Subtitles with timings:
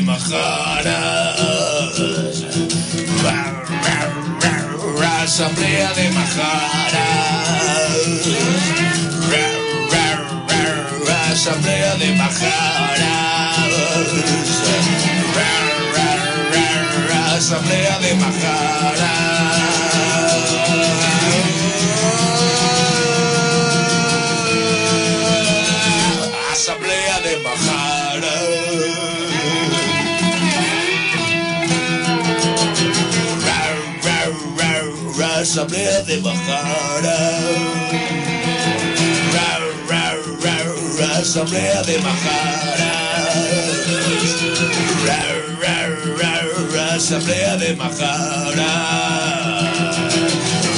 [0.00, 1.38] majaras.
[5.22, 6.98] Asamblea de majaras.
[11.30, 12.98] Asamblea de majaras.
[17.36, 19.48] Asamblea de majaras.
[35.48, 37.18] asamblea de Bajara.
[39.34, 39.50] Ra,
[39.88, 40.14] ra,
[41.00, 42.92] ra, asamblea de Majara.
[45.06, 45.20] Ra,
[45.62, 46.34] ra,
[46.74, 48.72] ra, asamblea de Majara.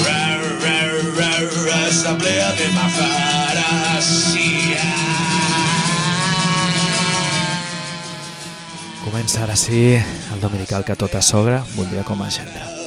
[0.07, 0.39] Ra,
[1.19, 1.33] ra,
[1.67, 4.01] ra, asamblea de Majara.
[4.01, 4.77] Sí,
[9.05, 9.99] Comença ara sí
[10.33, 12.80] el dominical que tota sogra voldria com a gendre.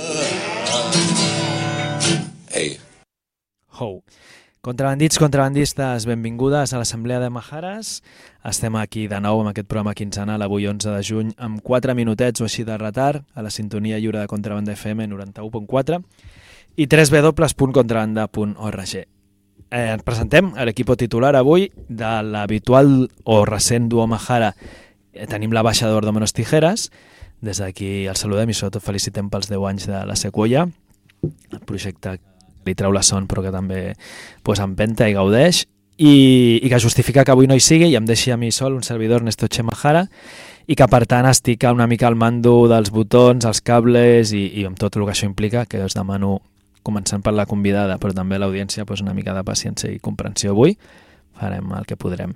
[4.64, 8.02] Contrabandits, contrabandistes, benvingudes a l'Assemblea de Majares.
[8.47, 12.39] Estem aquí de nou amb aquest programa quinzenal, avui 11 de juny, amb 4 minutets
[12.39, 16.00] o així de retard, a la sintonia lliure de Contrabanda FM 91.4
[16.80, 18.95] i www.contrabanda.org.
[18.95, 19.03] Eh,
[19.83, 24.55] ens presentem a l'equip titular avui de l'habitual o recent duo Majara.
[25.11, 26.88] Eh, tenim la baixa d'Ordo Menos Tijeras.
[27.44, 30.72] Des d'aquí el saludem i sobretot felicitem pels 10 anys de la Sequoia,
[31.52, 32.16] el projecte
[32.67, 33.83] li treu la son però que també
[34.44, 35.66] pues, empenta i gaudeix
[35.97, 38.73] i, i que justifica que avui no hi sigui i em deixi a mi sol
[38.73, 40.08] un servidor Ernesto Chemajara
[40.67, 44.66] i que per tant estic una mica al mando dels botons, els cables i, i
[44.66, 46.39] amb tot el que això implica que us demano
[46.83, 50.77] començant per la convidada però també l'audiència pues, una mica de paciència i comprensió avui
[51.33, 52.36] farem el que podrem.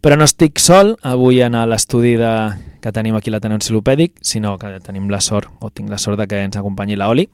[0.00, 2.32] Però no estic sol avui en l'estudi de...
[2.80, 6.26] que tenim aquí l'Ateneu Enciclopèdic sinó que tenim la sort o tinc la sort de
[6.26, 7.28] que ens acompanyi la Oli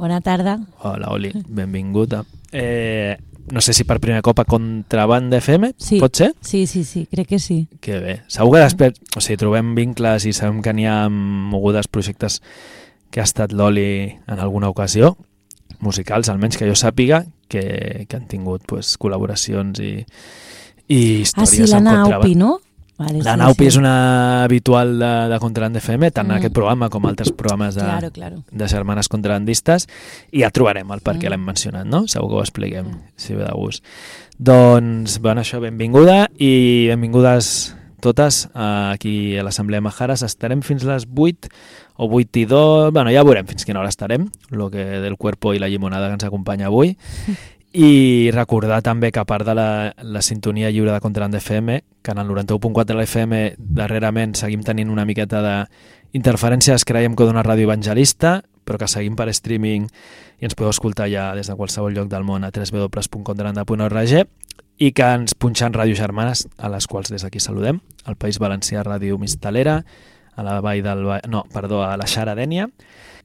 [0.00, 0.58] Bona tarda.
[0.80, 2.24] Hola, Oli, benvinguda.
[2.52, 3.18] Eh,
[3.52, 5.98] no sé si per primer cop a Contraband FM, Sí.
[6.00, 6.30] pot ser?
[6.40, 7.68] Sí, sí, sí, crec que sí.
[7.80, 8.14] Que bé.
[8.26, 12.40] Segur que després, o sigui, trobem vincles i sabem que n'hi ha mogudes projectes
[13.10, 15.16] que ha estat l'Oli en alguna ocasió,
[15.80, 19.98] musicals, almenys que jo sàpiga, que, que han tingut pues, col·laboracions i,
[20.88, 22.10] i Ah, històries sí, la amb Contraband.
[22.24, 22.60] Naupi, no?
[23.00, 23.68] Vale, La sí, Naupi sí.
[23.72, 26.38] és una habitual de, de Contraband FM, tant en Mm.
[26.42, 28.42] aquest programa com altres programes de, Claro, claro.
[28.52, 29.88] de germanes contrabandistes
[30.30, 31.30] i ja trobarem el per què Mm.
[31.32, 32.04] l'hem mencionat, no?
[32.06, 33.82] Segur que ho expliquem, si ve de gust.
[34.38, 40.22] Doncs, bueno, això, benvinguda i benvingudes totes eh, aquí a l'Assemblea Majares.
[40.22, 41.48] Estarem fins les 8
[41.96, 45.52] o 8 i 2, bueno, ja veurem fins quina hora estarem, lo que del cuerpo
[45.52, 46.96] i la llimonada que ens acompanya avui.
[47.72, 52.10] I recordar també que a part de la, la sintonia lliure de Contraband FM, que
[52.10, 55.54] en el 91.4 de la FM darrerament seguim tenint una miqueta de
[56.12, 59.86] interferències, creiem que d'una ràdio evangelista, però que seguim per streaming
[60.40, 64.26] i ens podeu escoltar ja des de qualsevol lloc del món a www.contrabanda.org
[64.80, 68.82] i que ens punxen ràdio germanes, a les quals des d'aquí saludem, al País Valencià
[68.82, 69.84] Ràdio Mistalera,
[70.34, 71.04] a la Vall del...
[71.28, 73.19] No, perdó, a la Xaradènia, la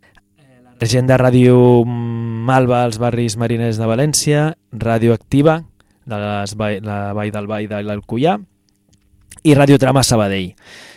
[0.84, 5.62] gent de Ràdio Malva als barris mariners de València, Ràdio Activa,
[6.06, 8.36] de les la Vall del Vall de l'Alcullà,
[9.44, 10.54] i Ràdio Trama Sabadell.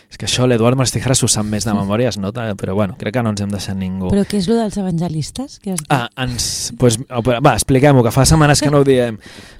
[0.09, 3.13] És que això l'Eduard Mastijeras ho sap més de memòria, es nota, però bueno, crec
[3.13, 4.09] que no ens hem deixat ningú.
[4.09, 5.59] Però què és lo dels evangelistes?
[5.61, 5.91] Que has dit?
[5.93, 9.19] Ah, ens, pues, va, expliquem-ho, que fa setmanes que no ho diem.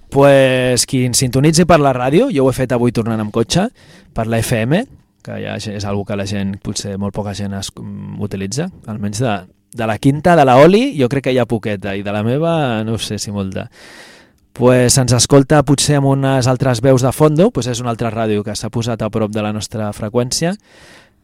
[0.10, 3.68] Pues, qui ens sintonitzi per la ràdio, jo ho he fet avui tornant amb cotxe,
[4.18, 4.82] per la FM,
[5.22, 9.22] que ja és algo que la gent, potser molt poca gent es, um, utilitza, almenys
[9.22, 9.38] de,
[9.74, 12.24] de la quinta, de la Oli, jo crec que hi ha poqueta, i de la
[12.24, 13.70] meva no sé si molta.
[14.54, 18.44] Pues ens escolta potser amb unes altres veus de fondo, pues és una altra ràdio
[18.44, 20.56] que s'ha posat a prop de la nostra freqüència,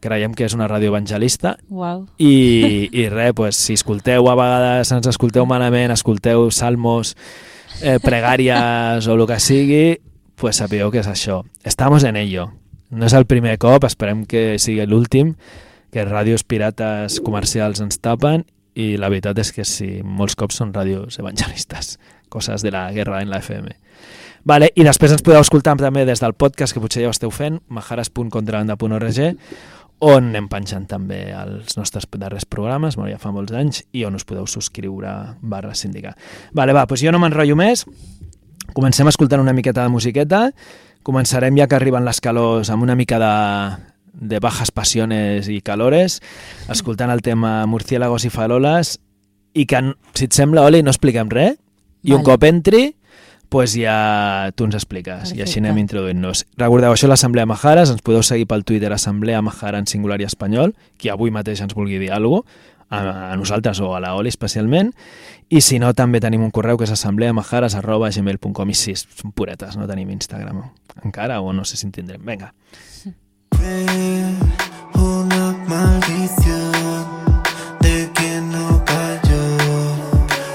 [0.00, 2.06] creiem que és una ràdio evangelista, Uau.
[2.18, 7.16] i, i res, pues, si escolteu a vegades, ens escolteu malament, escolteu salmos,
[7.82, 9.84] eh, pregàries o el que sigui,
[10.36, 11.42] pues sapigueu que és això.
[11.64, 12.50] Estamos en ello.
[12.90, 15.34] No és el primer cop, esperem que sigui l'últim,
[15.96, 18.42] que ràdios pirates comercials ens tapen
[18.76, 21.94] i la veritat és que sí, molts cops són ràdios evangelistes,
[22.28, 23.72] coses de la guerra en la FM.
[24.46, 27.32] Vale, I després ens podeu escoltar també des del podcast, que potser ja ho esteu
[27.32, 29.22] fent, majares.contrabanda.org,
[30.04, 34.20] on anem penjant també els nostres darrers programes, bueno, ja fa molts anys, i on
[34.20, 36.12] us podeu subscriure barra sindicar.
[36.52, 37.86] Vale, va, doncs jo no m'enrotllo més,
[38.76, 40.50] comencem escoltant una miqueta de musiqueta,
[41.02, 43.34] començarem ja que arriben les calors amb una mica de,
[44.16, 46.20] de bajas pasiones i calores,
[46.72, 48.98] escoltant el tema Murciélagos i faroles,
[49.56, 49.80] i que,
[50.14, 51.56] si et sembla, Oli, no expliquem res,
[52.02, 52.32] i un Vale.
[52.32, 52.84] cop entri,
[53.48, 55.60] pues ja tu ens expliques i així Perfecte.
[55.62, 56.44] anem introduint-nos.
[56.58, 60.26] Recordeu, això és l'Assemblea Majares, ens podeu seguir pel Twitter Assemblea Majara en singular i
[60.26, 64.14] espanyol, qui avui mateix ens vulgui dir alguna cosa, a, a nosaltres o a la
[64.14, 64.92] Oli especialment,
[65.48, 69.88] i si no també tenim un correu que és assembleamajares.gmail.com i sí, són puretes, no
[69.90, 70.62] tenim Instagram
[71.04, 72.22] encara o no sé si en tindrem.
[72.24, 72.52] Vinga.
[73.04, 73.14] una
[73.56, 73.86] Fue
[74.94, 77.04] una maldición
[77.80, 79.44] de quien no cayó,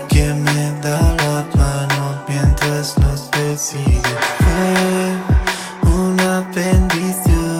[0.10, 4.12] quien me da las manos mientras nos decido.
[4.40, 7.60] Fue una bendición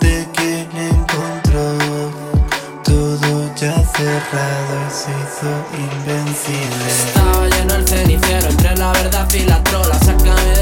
[0.00, 1.78] de quien encontró,
[2.82, 6.86] todo ya cerrado y se hizo invencible.
[6.88, 9.62] Estaba lleno el cenicero entre la verdad y la
[10.04, 10.53] saca.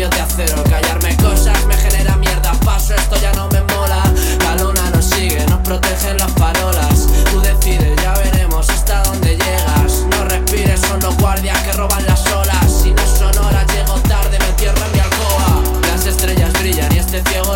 [0.00, 0.62] Nervios de acero.
[0.64, 2.52] Callarme cosas me genera mierda.
[2.64, 4.02] Paso, esto ya no me mola.
[4.44, 7.06] La luna nos sigue, nos protegen las farolas.
[7.30, 10.06] Tú decides, ya veremos hasta dónde llegas.
[10.10, 12.82] No respires, son los guardias que roban las olas.
[12.82, 15.62] Si no son horas, llego tarde, me encierro en mi alcoba.
[15.92, 17.49] Las estrellas brillan y este ciego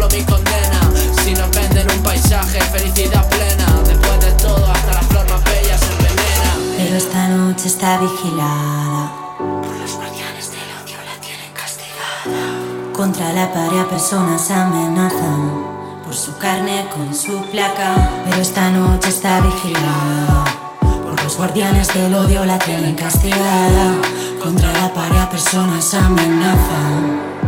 [0.00, 0.80] cumplo mi condena.
[1.22, 3.66] Si nos venden un paisaje, felicidad plena.
[3.84, 6.76] Después de todo, hasta la flor más bella se envenena.
[6.76, 9.12] Pero esta noche está vigilada.
[9.80, 12.92] Los guardianes del odio la tienen castigada.
[12.92, 15.64] Contra la pared personas amenazan
[16.04, 18.10] por su carne con su placa.
[18.24, 20.44] Pero esta noche está vigilada.
[20.80, 23.94] Por los guardianes del odio la tienen castigada.
[24.42, 27.39] Contra la pared personas amenazan.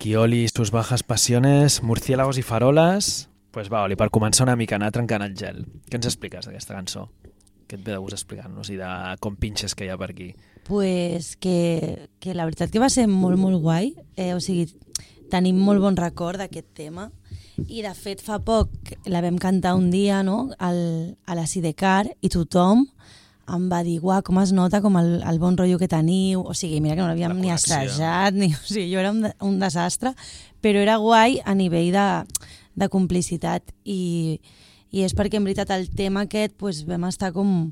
[0.00, 3.28] Aquí Oli i sus bajas passiones, murciélagos i faroles...
[3.52, 5.58] pues va, Oli, per començar una mica anar trencant el gel.
[5.90, 7.02] Què ens expliques d'aquesta cançó?
[7.68, 8.88] Què et ve de gust explicar-nos i de
[9.20, 10.30] com pinxes que hi ha per aquí?
[10.64, 13.92] Pues que, que la veritat que va ser molt, molt guai.
[14.16, 14.70] Eh, o sigui,
[15.28, 17.10] tenim molt bon record d'aquest tema.
[17.68, 20.46] I de fet fa poc la vam cantar un dia no?
[20.56, 20.80] Al,
[21.28, 22.86] a la Sidecar i tothom
[23.54, 26.44] em va dir, uah, com es nota com el, el bon rotllo que teniu.
[26.46, 29.60] O sigui, mira que no l'havíem ni assajat, ni, o sigui, jo era un, un
[29.62, 30.14] desastre,
[30.62, 32.08] però era guai a nivell de,
[32.78, 34.40] de complicitat i,
[34.90, 37.70] I és perquè, en veritat, el tema aquest pues, vam estar com,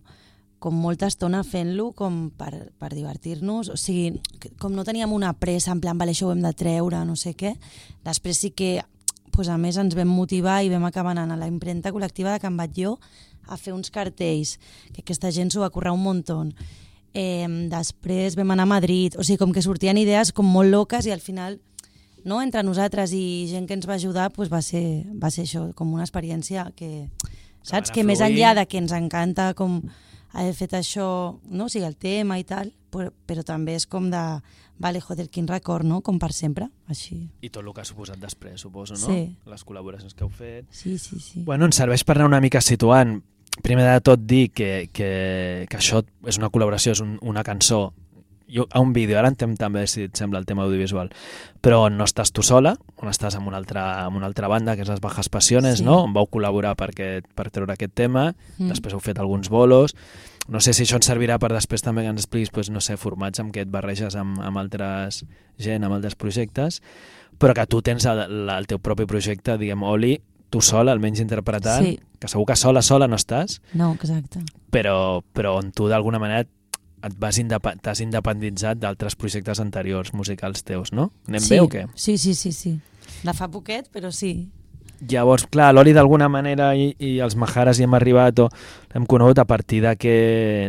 [0.63, 4.21] com molta estona fent-lo com per, per divertir-nos, o sigui,
[4.63, 7.35] com no teníem una pressa, en plan, vale, això ho hem de treure, no sé
[7.39, 7.57] què,
[8.07, 8.77] després sí que,
[9.35, 12.43] pues, a més, ens vam motivar i vam acabar anant a la impremta col·lectiva de
[12.43, 12.99] Can Batlló
[13.49, 14.59] a fer uns cartells,
[14.93, 16.43] que aquesta gent s'ho va currar un muntó.
[17.17, 21.09] Eh, després vam anar a Madrid, o sigui, com que sortien idees com molt loques
[21.09, 21.59] i al final
[22.29, 25.65] no, entre nosaltres i gent que ens va ajudar pues va, ser, va ser això,
[25.75, 27.09] com una experiència que,
[27.63, 27.89] saps?
[27.89, 29.81] anar Que més enllà de que ens encanta com
[30.35, 31.09] haver fet això,
[31.49, 31.67] no?
[31.67, 34.23] o sigui, el tema i tal, però, però també és com de,
[34.79, 36.01] vale, joder, quin record, no?
[36.05, 37.19] Com per sempre, així.
[37.43, 39.09] I tot el que ha suposat després, suposo, no?
[39.09, 39.25] Sí.
[39.49, 40.69] Les col·laboracions que heu fet.
[40.71, 41.43] Sí, sí, sí.
[41.47, 43.19] Bueno, ens serveix per anar una mica situant.
[43.63, 47.93] Primer de tot dir que, que, que això és una col·laboració, és un, una cançó
[48.49, 51.11] jo, a un vídeo, ara entenc també si et sembla el tema audiovisual,
[51.61, 54.77] però on no estàs tu sola, on estàs amb una altra, amb una altra banda,
[54.77, 55.85] que és les Bajas Passiones, Sí.
[55.85, 55.99] no?
[56.07, 58.71] on vau col·laborar per, aquest, per treure aquest tema, Mm.
[58.73, 59.95] després heu fet alguns bolos,
[60.49, 62.97] no sé si això ens servirà per després també que ens expliquis, doncs, no sé,
[62.97, 65.27] formats amb què et barreges amb, amb altres
[65.59, 66.81] gent, amb altres projectes,
[67.39, 70.17] però que tu tens el, el teu propi projecte, diguem, Oli,
[70.51, 71.99] tu sola, almenys interpretant, Sí.
[72.19, 74.41] que segur que sola, sola no estàs, No, exacte.
[74.71, 76.41] però, però on tu d'alguna manera
[77.03, 77.39] et vas
[77.83, 81.13] t'has independitzat d'altres projectes anteriors musicals teus, no?
[81.29, 81.55] Anem sí.
[81.55, 81.87] bé o què?
[81.95, 82.81] Sí, sí, sí, sí.
[83.23, 84.51] De fa poquet, però sí.
[84.99, 88.49] Llavors, clar, l'Oli d'alguna manera i, i els Maharas hi hem arribat o
[88.91, 90.15] l'hem conegut a partir de que,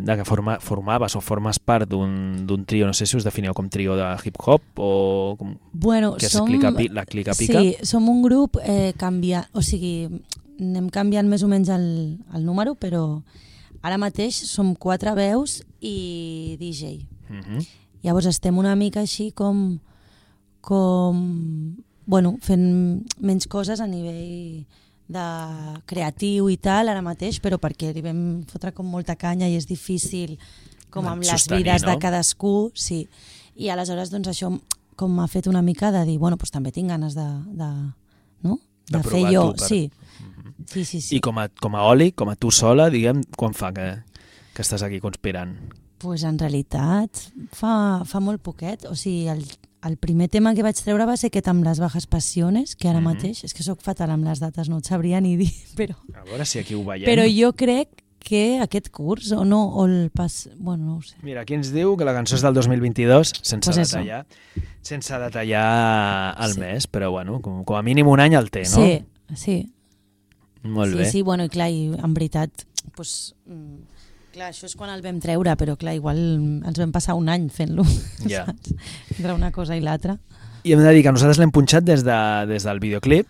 [0.06, 3.72] de que forma, formaves o formes part d'un trio, no sé si us definíeu com
[3.74, 4.92] trio de hip-hop o
[5.40, 6.46] com, Bueno, que és som...
[6.46, 7.58] clica, la clica pica.
[7.58, 10.06] Sí, som un grup eh, canviant, o sigui,
[10.60, 11.90] anem canviant més o menys el,
[12.36, 13.24] el número, però
[13.82, 17.08] ara mateix som quatre veus i DJ.
[17.30, 17.68] Mm -hmm.
[18.04, 19.80] Llavors estem una mica així com,
[20.62, 21.76] com
[22.10, 22.63] bueno, fent
[23.22, 24.63] menys coses a nivell
[25.10, 25.25] de
[25.89, 29.68] creatiu i tal ara mateix, però perquè li vam fotre com molta canya i és
[29.70, 30.36] difícil
[30.89, 32.01] com amb les Sostenir, vides de no?
[32.01, 33.04] cadascú, sí.
[33.62, 34.50] I aleshores doncs això
[35.00, 37.28] com m'ha fet una mica de dir, bueno, doncs també tinc ganes de,
[37.62, 37.70] de,
[38.46, 38.58] no?
[38.89, 39.82] De de, fer jo, per- sí.
[40.70, 41.16] Sí, sí, sí.
[41.18, 43.88] I com a, com a Oli, com a tu sola, diguem, quan fa que,
[44.54, 45.56] que estàs aquí conspirant?
[46.00, 47.10] pues en realitat
[47.51, 48.86] fa, fa molt poquet.
[48.88, 49.42] O sigui, el,
[49.88, 53.00] el primer tema que vaig treure va ser aquest amb les bajas passiones, que ara
[53.00, 53.06] Mhm.
[53.06, 56.24] mateix, és que sóc fatal amb les dates, no et sabria ni dir, però, A
[56.26, 57.06] veure si aquí ho veiem.
[57.08, 60.50] però jo crec que aquest curs, o no, o el pas...
[60.58, 61.16] Bueno, no ho sé.
[61.24, 63.98] Mira, aquí ens diu que la cançó és del 2022, sense Pues eso.
[63.98, 64.26] detallar,
[64.82, 66.60] sense detallar el Sí.
[66.60, 68.76] mes, però bueno, com, com a mínim un any el té, no?
[68.84, 69.06] Sí,
[69.36, 69.72] sí.
[70.64, 71.12] Molt sí, bé.
[71.12, 72.52] sí, bueno, i clar, i en veritat,
[72.96, 73.78] pues, mm,
[74.34, 76.20] clar, això és quan el vam treure, però clar, igual
[76.66, 77.86] ens vam passar un any fent-lo,
[78.28, 78.46] Ja.
[78.50, 78.74] saps?
[79.18, 80.18] Entre una cosa i l'altra.
[80.64, 82.18] I hem de dir que nosaltres l'hem punxat des, de,
[82.50, 83.28] des del videoclip,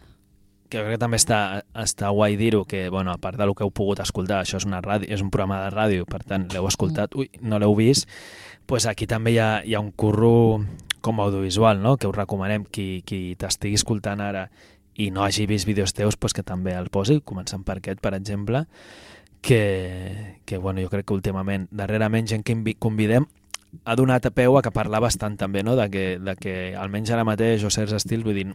[0.70, 3.72] que crec que també està, està guai dir-ho, que bueno, a part del que heu
[3.74, 7.16] pogut escoltar, això és, una ràdio, és un programa de ràdio, per tant, l'heu escoltat,
[7.18, 8.06] ui, no l'heu vist,
[8.70, 10.62] pues aquí també hi ha, hi ha un curro
[11.02, 11.96] com a audiovisual, no?
[11.98, 14.50] que us recomanem, qui, qui t'estigui escoltant ara
[15.00, 18.14] i no hagi vist vídeos teus, pues que també el posi, començant per aquest, per
[18.18, 18.66] exemple,
[19.42, 23.28] que, que bueno, jo crec que últimament, darrerament, gent que convidem
[23.86, 25.76] ha donat a peu a que parlar bastant també, no?
[25.78, 28.48] de, que, de que almenys ara mateix o certs estils, vull dir,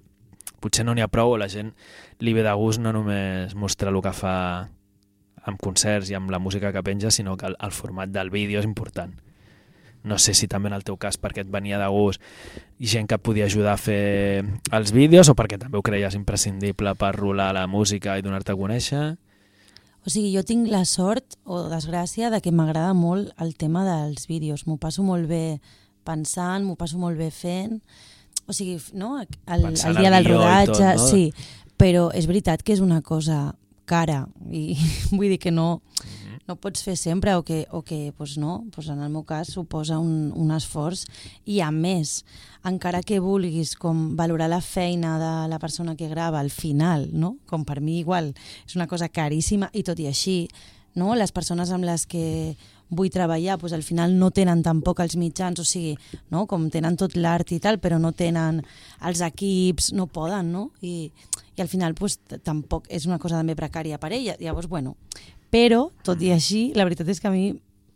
[0.61, 1.73] potser no n'hi ha prou, la gent
[2.21, 4.35] li ve de gust no només mostrar el que fa
[5.45, 8.61] amb concerts i amb la música que penja, sinó que el, el format del vídeo
[8.61, 9.13] és important.
[10.05, 12.21] No sé si també en el teu cas perquè et venia de gust
[12.93, 14.45] gent que et podia ajudar a fer
[14.77, 18.59] els vídeos o perquè també ho creies imprescindible per rolar la música i donar-te a
[18.61, 19.15] conèixer.
[20.05, 24.29] O sigui, jo tinc la sort o desgràcia de que m'agrada molt el tema dels
[24.29, 24.67] vídeos.
[24.69, 25.61] M'ho passo molt bé
[26.05, 27.79] pensant, m'ho passo molt bé fent.
[28.45, 29.17] O sigui, no?
[29.23, 29.29] el,
[29.71, 31.09] Pensant el dia el del rodatge, tot, no?
[31.09, 31.25] sí.
[31.81, 33.55] Però és veritat que és una cosa
[33.89, 34.77] cara i
[35.17, 35.81] vull dir que no,
[36.49, 39.49] no pots fer sempre o que, o que pues no, pues en el meu cas
[39.55, 41.07] suposa un, un esforç
[41.49, 42.25] i a més,
[42.69, 47.39] encara que vulguis com valorar la feina de la persona que grava al final, no?
[47.47, 48.35] com per mi igual
[48.67, 50.49] és una cosa caríssima i tot i així
[50.95, 51.15] no?
[51.17, 52.57] les persones amb les que
[52.95, 55.97] vull treballar pues, al final no tenen tampoc els mitjans, o sigui,
[56.31, 56.45] no?
[56.47, 58.61] com tenen tot l'art i tal, però no tenen
[59.09, 60.69] els equips, no poden, no?
[60.85, 61.09] I,
[61.57, 64.37] i al final t- tampoc és una cosa també precària per ella.
[64.39, 64.95] Llavors, bueno,
[65.55, 67.53] però, tot i així, la veritat és que a mi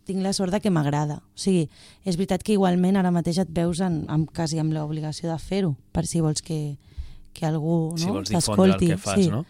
[0.08, 1.18] tinc la sort de que m'agrada.
[1.34, 1.66] O sigui,
[2.06, 5.74] és veritat que igualment ara mateix et veus en, amb, quasi amb l'obligació de fer-ho,
[5.92, 6.78] per si vols que,
[7.36, 9.28] que algú no, si vols difondre el que fas, sí.
[9.32, 9.44] no?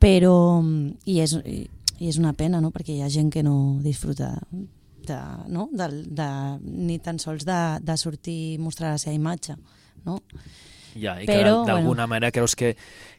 [0.00, 0.36] Però,
[1.08, 1.66] i és, i,
[1.98, 4.34] i és una pena, no?, perquè hi ha gent que no disfruta
[5.06, 5.18] de,
[5.52, 5.68] no?
[5.72, 6.28] de, de,
[6.62, 9.56] ni tan sols de, de sortir i mostrar la seva imatge,
[10.06, 10.20] no?
[10.96, 12.12] Ja, i Però, que d'alguna bueno.
[12.14, 12.76] manera creus que,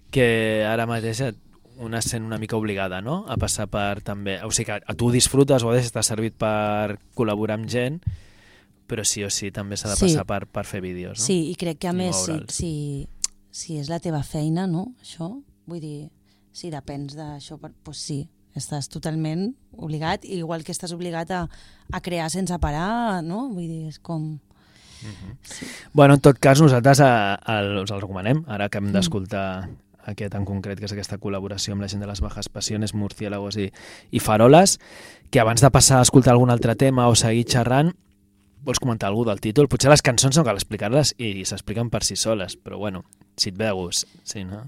[0.10, 1.44] que ara mateix et-
[1.80, 4.40] una sent una mica obligada, no?, a passar per també...
[4.44, 8.00] O sigui que a tu disfrutes o a t'ha servit per col·laborar amb gent,
[8.88, 10.06] però sí o sí també s'ha de Sí.
[10.08, 11.26] passar per, per fer vídeos, no?
[11.26, 12.72] Sí, i crec que a I més, si, si,
[13.52, 15.30] si és la teva feina, no?, això,
[15.68, 16.10] vull dir,
[16.54, 18.24] si depens d'això, doncs sí,
[18.58, 21.44] estàs totalment obligat, igual que estàs obligat a,
[21.94, 23.50] a crear sense parar, no?
[23.54, 24.40] Vull dir, és com...
[25.94, 28.70] Bueno, en tot cas, nosaltres a, a, us el recomanem, ara Mm.
[28.72, 29.70] que hem d'escoltar
[30.08, 33.58] aquest en concret, que és aquesta col·laboració amb la gent de les Bajas Passiones, Murciélagos
[33.60, 33.70] i,
[34.12, 34.80] i Faroles,
[35.32, 37.94] que abans de passar a escoltar algun altre tema o seguir xerrant,
[38.64, 39.68] vols comentar alguna del títol?
[39.72, 43.04] Potser les cançons no cal explicar-les i s'expliquen per si soles, però bueno,
[43.38, 44.66] si et ve de gust, sí, no?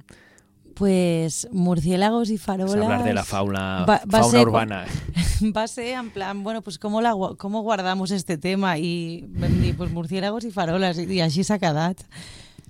[0.76, 2.76] Pues murciélagos y farolas...
[2.76, 4.86] hablar de la fauna, Va- va fauna ser urbana.
[5.58, 8.78] va ser en plan, bueno, pues ¿cómo, la, cómo guardamos este tema?
[8.78, 12.06] I vam dir, pues murciélagos y farolas, i, i així s'ha quedat.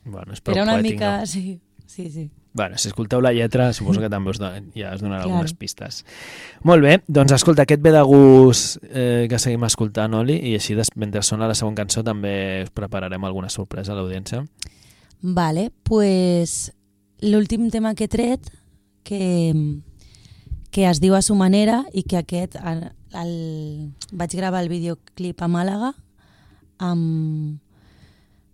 [0.05, 1.11] Bueno, és prou Era una poètic, mica...
[1.19, 1.27] no?
[1.29, 1.59] Sí,
[2.00, 2.32] sí, sí.
[2.53, 5.36] Bueno, si escolteu la lletra, suposo que també us don, ja us donarà Claro.
[5.36, 6.03] algunes pistes.
[6.63, 10.75] Molt bé, doncs escolta, aquest ve de gust eh, que seguim escoltant, Oli, i així
[10.96, 14.46] mentre sona la següent cançó també us prepararem alguna sorpresa a l'audiència.
[15.22, 16.72] Vale, pues
[17.22, 18.50] l'últim tema que he tret,
[19.03, 19.53] que,
[20.72, 25.41] que es diu a su manera i que aquest el, el, vaig gravar el videoclip
[25.41, 25.94] a Màlaga
[26.79, 27.60] amb,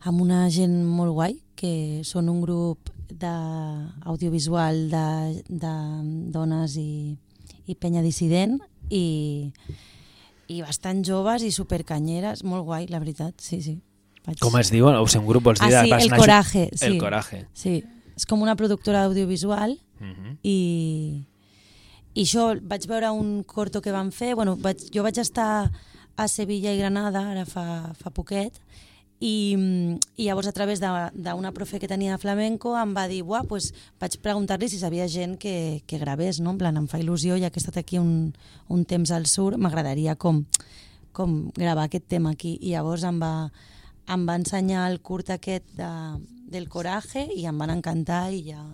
[0.02, 5.08] amb una gent molt guai, que són un grup d'audiovisual de,
[5.48, 5.74] de
[6.34, 7.16] dones i,
[7.66, 9.52] i penya dissident i,
[10.48, 13.80] i bastant joves i supercanyeres, molt guai, la veritat, sí, sí.
[14.26, 14.40] Vaig...
[14.42, 14.88] Com es diu?
[14.90, 15.74] O sigui, un grup vols dir?
[15.74, 16.86] Ah, sí, El Coraje, sí.
[16.88, 17.46] El Coraje.
[17.54, 17.80] Sí,
[18.16, 20.38] és com una productora audiovisual Uh -huh.
[20.44, 21.24] i,
[22.14, 25.72] i això vaig veure un corto que van fer, bueno, vaig, jo vaig estar
[26.16, 28.60] a Sevilla i Granada ara fa, fa poquet
[29.20, 29.56] i,
[30.18, 33.72] i llavors a través d'una profe que tenia de flamenco em va dir, buah, pues
[34.02, 36.52] vaig preguntar-li si sabia gent que, que gravés, no?
[36.52, 38.34] en plan, em fa il·lusió, ja que he estat aquí un,
[38.68, 40.44] un temps al sur, m'agradaria com,
[41.16, 43.50] com gravar aquest tema aquí i llavors em va,
[44.12, 45.92] em va ensenyar el curt aquest de,
[46.52, 48.66] del coraje i em van encantar i ja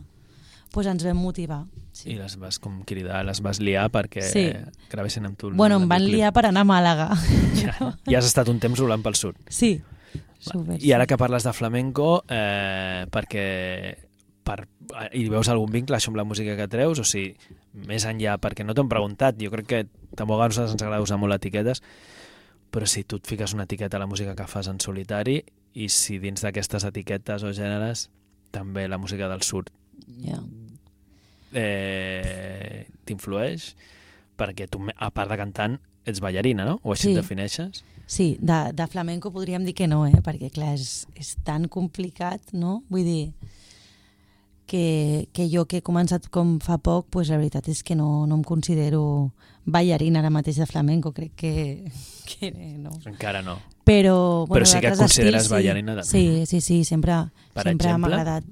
[0.72, 1.66] pues ens vam motivar.
[2.08, 4.46] I les vas com cridar, les vas liar perquè Sí.
[4.90, 5.50] gravessin amb tu.
[5.52, 7.10] Bueno, em van liar per anar a Màlaga.
[7.60, 9.36] Ja, ja has estat un temps volant pel sud.
[9.52, 9.82] Sí.
[10.42, 13.44] Super, I ara que parles de flamenco, eh, perquè
[14.44, 14.64] per,
[15.14, 16.98] hi veus algun vincle això amb la música que treus?
[17.00, 17.36] O sigui,
[17.86, 19.82] més enllà, perquè no t'ho hem preguntat, jo crec que
[20.18, 21.84] tampoc a nosaltres ens agrada usar molt etiquetes,
[22.74, 25.44] però si tu et fiques una etiqueta a la música que fas en solitari
[25.78, 28.10] i si dins d'aquestes etiquetes o gèneres
[28.52, 29.70] també la música del sud
[30.26, 30.42] Ja.
[31.54, 33.76] eh, t'influeix
[34.40, 35.78] perquè tu, a part de cantant,
[36.08, 36.80] ets ballarina, no?
[36.84, 37.12] O així Sí.
[37.12, 37.84] et defineixes?
[38.12, 40.18] Sí, de, de flamenco podríem dir que no, eh?
[40.26, 42.82] perquè clar, és, és tan complicat, no?
[42.92, 43.22] Vull dir,
[44.68, 48.26] que, que jo que he començat com fa poc, pues la veritat és que no,
[48.28, 49.32] no em considero
[49.64, 51.54] ballarina ara mateix de flamenco, crec que,
[52.30, 52.92] que no.
[53.08, 53.58] Encara no.
[53.88, 55.54] Però, bueno, Però sí que et consideres estils, sí.
[55.56, 57.18] ballarina de- Sí, sí, sí, sempre,
[57.56, 58.44] Per sempre m'ha agradat.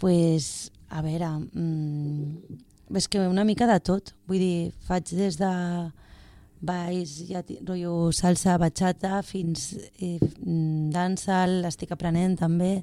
[0.00, 4.14] pues, a veure, mm, és que una mica de tot.
[4.26, 5.50] Vull dir, faig des de
[6.60, 9.70] balls, ja, rotllo salsa, bachata, fins
[10.00, 12.82] eh, mm, dancehall, estic aprenent també,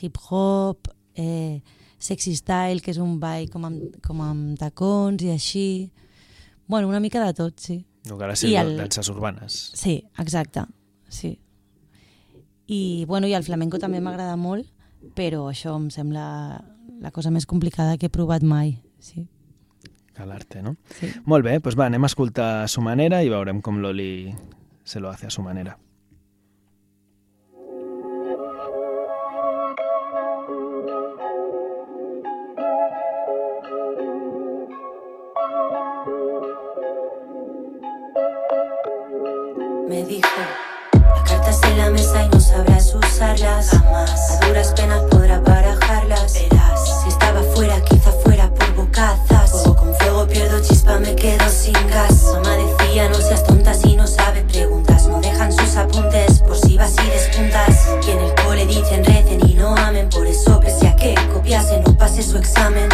[0.00, 1.60] hip-hop, eh,
[1.98, 5.66] sexy style, que és un ball com amb, com amb tacons i així.
[6.68, 7.80] Bueno, una mica de tot, sí.
[8.08, 8.74] Encara ser I el...
[8.74, 9.56] el- danses urbanes.
[9.74, 10.62] Sí, exacte,
[11.10, 11.38] sí.
[12.68, 14.68] I, bueno, i el flamenco també m'agrada molt,
[15.16, 16.24] però això em sembla
[17.00, 18.76] la cosa més complicada que he provat mai.
[19.00, 19.24] Sí,
[20.18, 20.74] Que l'arte, no?
[20.98, 21.12] sí.
[21.30, 24.34] Molt bé, doncs va, anem a escoltar a su manera i veurem com l'Oli
[24.82, 25.76] se lo hace a su manera.
[39.88, 40.28] Me dijo,
[40.92, 43.70] las cartas en la mesa y no sabrás usarlas.
[43.70, 44.30] Jamás.
[44.42, 46.34] A duras penas podrá barajarlas.
[46.34, 47.02] Verás.
[47.02, 49.77] Si estaba fuera, quizá fuera por bocazas.
[50.18, 52.24] Con fuego pierdo chispa, me quedo sin gas.
[52.32, 55.06] Mamá decía, no seas tonta si no sabes preguntas.
[55.06, 57.88] No dejan sus apuntes por si vas y despuntas.
[58.06, 60.08] Y en el cole dicen recen y no amen.
[60.08, 62.88] Por eso, pese a que copiase, no pase su examen.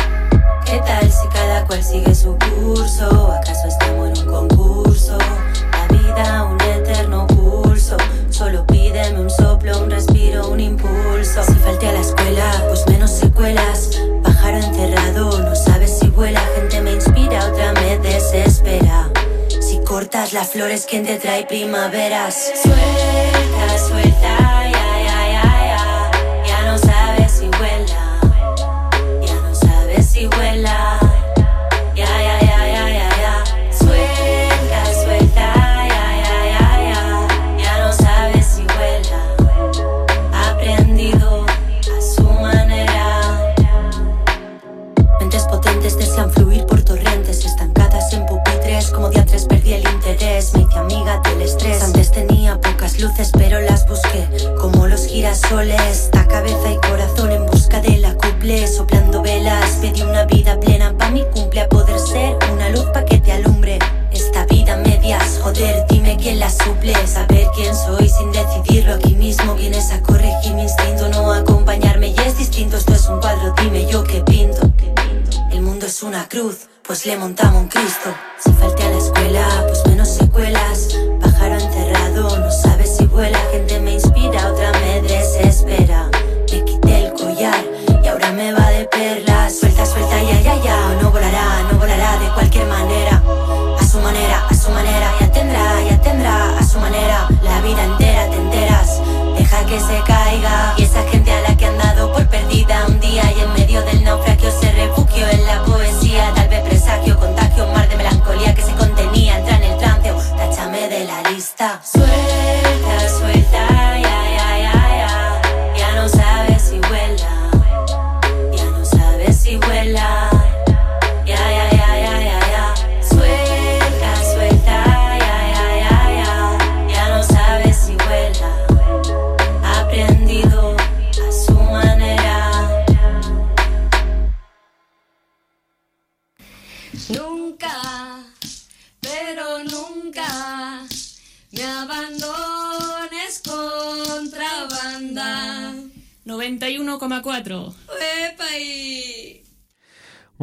[0.66, 3.32] ¿Qué tal si cada cual sigue su curso?
[3.32, 5.16] ¿Acaso estamos en un concurso?
[5.18, 7.96] La vida, un eterno pulso.
[8.28, 11.42] Solo pídeme un soplo, un respiro, un impulso.
[11.42, 13.73] Si falté a la escuela, pues menos secuelas.
[20.14, 22.52] Las flores, ¿quién te trae primaveras?
[22.62, 24.38] Suelta, suelta,
[24.70, 26.10] ya, ya, ya, ya.
[26.46, 27.13] Ya no sabes
[55.34, 56.10] girasoles.
[56.12, 58.66] Da cabeza y corazón en busca de la couple.
[58.66, 63.04] Soplando velas, pedí una vida plena pa' mi cumple a poder ser una luz pa'
[63.04, 63.78] que te alumbre.
[64.12, 66.94] Esta vida medias, joder, dime quién la suple.
[67.06, 69.54] Saber quién soy sin decidirlo aquí mismo.
[69.54, 72.76] Vienes a corregir mi instinto, no acompañarme y es distinto.
[72.76, 74.70] Esto es un cuadro, dime yo qué pinto.
[75.50, 78.10] El mundo es una cruz, pues le montamos un Cristo.
[78.38, 79.66] Si falté a la escuela,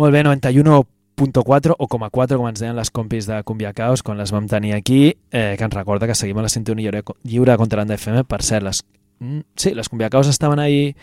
[0.01, 4.01] Molt bé, 91.4 o com a 4, com ens deien les compis de Cumbia Caos
[4.01, 7.03] quan les vam tenir aquí, eh, que ens recorda que seguim a la sintonia lliure,
[7.21, 8.23] lliure contra l'Anda FM.
[8.25, 8.79] Per cert, les,
[9.19, 10.95] mm, sí, les Cumbia Caos estaven ahir,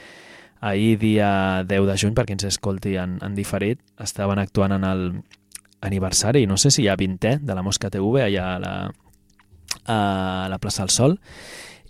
[0.61, 4.83] ahir dia 10 de juny, per qui ens escolti en, en diferit, estaven actuant en
[4.83, 5.23] el
[5.81, 8.75] aniversari, no sé si hi ha 20è, de la Mosca TV, allà a la,
[9.87, 11.19] a la plaça del Sol,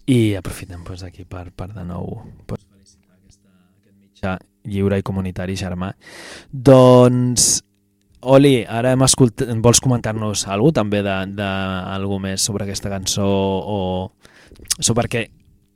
[0.05, 3.49] i aprofitem doncs, aquí per, per de nou doncs, felicitar aquesta,
[3.81, 4.37] aquest mitjà
[4.69, 5.93] lliure i comunitari germà.
[6.53, 7.49] Doncs,
[8.21, 11.51] Oli, ara hem escoltat, vols comentar-nos alguna també de, de
[12.19, 13.79] més sobre aquesta cançó o...
[14.81, 15.29] So, perquè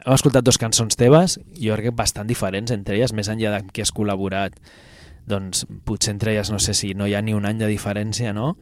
[0.03, 3.71] hem escoltat dues cançons teves, jo crec que bastant diferents entre elles, més enllà de
[3.71, 4.57] qui has col·laborat,
[5.29, 8.33] doncs potser entre elles no sé si no hi ha ni un any de diferència,
[8.35, 8.57] no?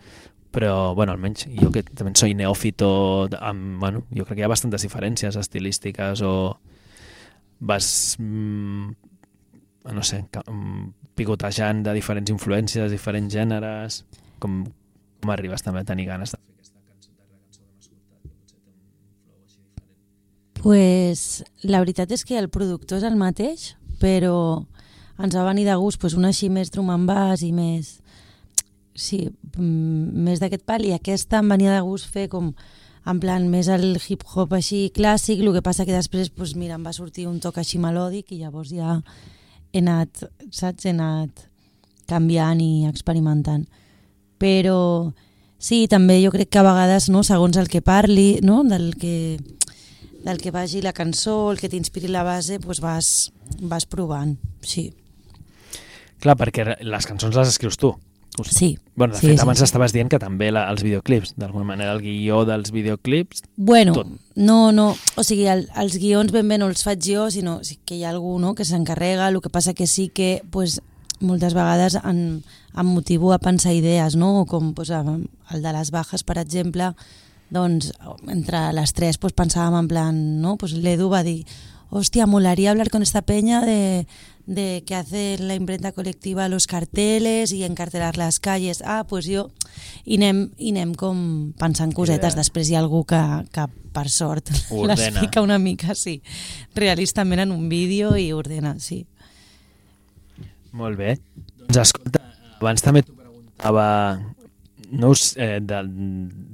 [0.52, 4.52] Però, bueno, almenys jo que també soy neòfito, amb, bueno, jo crec que hi ha
[4.52, 6.34] bastantes diferències estilístiques o
[7.60, 8.92] vas, mm,
[9.84, 14.04] no sé, mm, picotejant de diferents influències, diferents gèneres,
[14.38, 14.62] com,
[15.20, 16.40] com arribes també a tenir ganes de
[20.60, 24.66] pues, la veritat és que el productor és el mateix, però
[25.20, 27.98] ens va venir de gust pues, un així més drum and bass i més
[28.94, 32.52] sí, mm, més d'aquest pal i aquesta em venia de gust fer com
[33.08, 36.84] en plan més el hip-hop així clàssic, el que passa que després pues, mira, em
[36.84, 39.00] va sortir un toc així melòdic i llavors ja
[39.72, 41.46] he anat, saps, he anat
[42.10, 43.66] canviant i experimentant.
[44.40, 45.12] Però
[45.60, 49.38] sí, també jo crec que a vegades, no, segons el que parli, no, del que
[50.20, 53.08] del que vagi la cançó, el que t'inspiri la base, doncs vas,
[53.60, 54.90] vas provant, sí.
[56.20, 57.94] Clar, perquè les cançons les escrius tu.
[58.40, 58.78] Us- Sí.
[58.96, 59.64] Bueno, de Sí, fet, sí, abans sí.
[59.64, 63.42] estaves dient que també la, els videoclips, d'alguna manera el guió dels videoclips...
[63.56, 64.06] Bueno, Tot.
[64.36, 67.78] no, no, o sigui, el, els guions ben bé no els faig jo, sinó sí
[67.84, 70.80] que hi ha algú no, que s'encarrega, el que passa que sí que pues,
[71.20, 72.40] moltes vegades em,
[72.76, 74.44] em motivo a pensar idees, no?
[74.46, 76.92] com pues, el de les bajas, per exemple,
[77.50, 77.92] doncs
[78.28, 80.56] entre les tres pues, pensàvem en plan, no?
[80.56, 81.46] pues, l'Edu va dir
[81.90, 84.06] hostia, molaría hablar con esta peña de,
[84.50, 88.82] de que hace la imprenta colectiva los carteles y encartelar las calles.
[88.84, 89.50] Ah, pues jo...
[90.04, 91.18] I anem, i anem com
[91.60, 92.34] pensant cosetes.
[92.34, 93.20] Després hi ha algú que,
[93.54, 95.22] que per sort, les ordena.
[95.22, 96.16] fica una mica, sí,
[96.74, 99.04] realistament en un vídeo i ordena, sí.
[100.74, 101.14] Molt bé.
[101.68, 102.24] Doncs escolta,
[102.58, 103.86] abans també t'ho preguntava
[104.90, 105.84] no us, eh, de,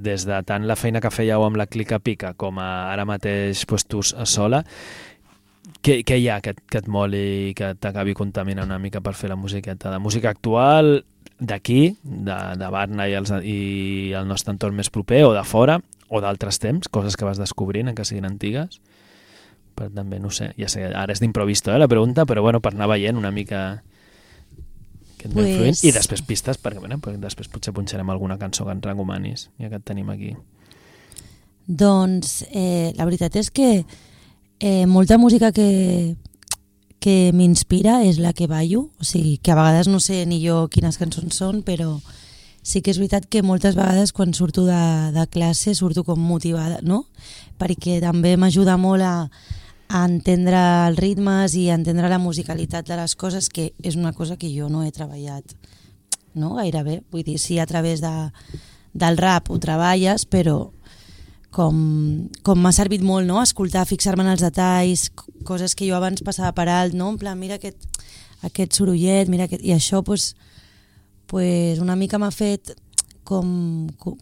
[0.05, 3.65] des de tant la feina que fèieu amb la Clica Pica com a ara mateix
[3.65, 4.61] pues, tu sola,
[5.87, 9.31] què, què hi ha que, que et moli, que t'acabi contaminant una mica per fer
[9.31, 9.93] la musiqueta?
[9.93, 11.05] De música actual,
[11.39, 13.59] d'aquí, de, de Barna i, els, i
[14.17, 17.91] el nostre entorn més proper, o de fora, o d'altres temps, coses que vas descobrint,
[17.93, 18.81] encara siguin antigues?
[19.77, 22.73] Però també, no sé, ja sé, ara és d'improvisto, eh, la pregunta, però bueno, per
[22.75, 23.83] anar veient una mica
[25.19, 25.85] que et Pues-.
[25.85, 29.71] I després pistes, perquè, bueno, perquè després potser punxarem alguna cançó que ens recomanis, ja
[29.71, 30.35] que et tenim aquí.
[31.67, 33.85] Doncs eh, la veritat és que
[34.61, 36.17] eh, molta música que,
[37.01, 40.67] que m'inspira és la que ballo, o sigui, que a vegades no sé ni jo
[40.73, 42.01] quines cançons són, però
[42.67, 46.81] sí que és veritat que moltes vegades quan surto de, de classe surto com motivada,
[46.83, 47.05] no?
[47.61, 49.29] Perquè també m'ajuda molt a,
[49.89, 54.13] a entendre els ritmes i a entendre la musicalitat de les coses, que és una
[54.13, 55.55] cosa que jo no he treballat
[56.37, 56.55] no?
[56.55, 57.01] gairebé.
[57.11, 58.13] Vull dir, sí, a través de,
[58.95, 60.71] del rap ho treballes, però
[61.57, 61.77] com,
[62.45, 65.07] com m'ha servit molt, no?, escoltar, fixar-me en els detalls,
[65.49, 67.81] coses que jo abans passava per alt, no?, en plan, mira aquest,
[68.45, 69.65] aquest sorollet, mira aquest...
[69.65, 70.35] I això, pues,
[71.31, 72.75] pues una mica m'ha fet
[73.27, 74.19] com co-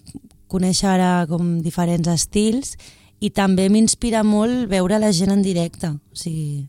[0.49, 2.77] conèixer ara com diferents estils
[3.25, 6.69] i també m'inspira molt veure la gent en directe, o sigui,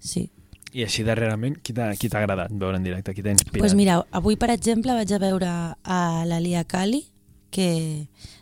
[0.00, 0.30] sí.
[0.76, 3.14] I així darrerament, qui t'ha agradat veure en directe?
[3.16, 3.60] Qui t'ha inspirat?
[3.62, 5.52] Pues mira, avui per exemple vaig a veure
[5.84, 7.04] a l'Alia Kali,
[7.50, 7.68] que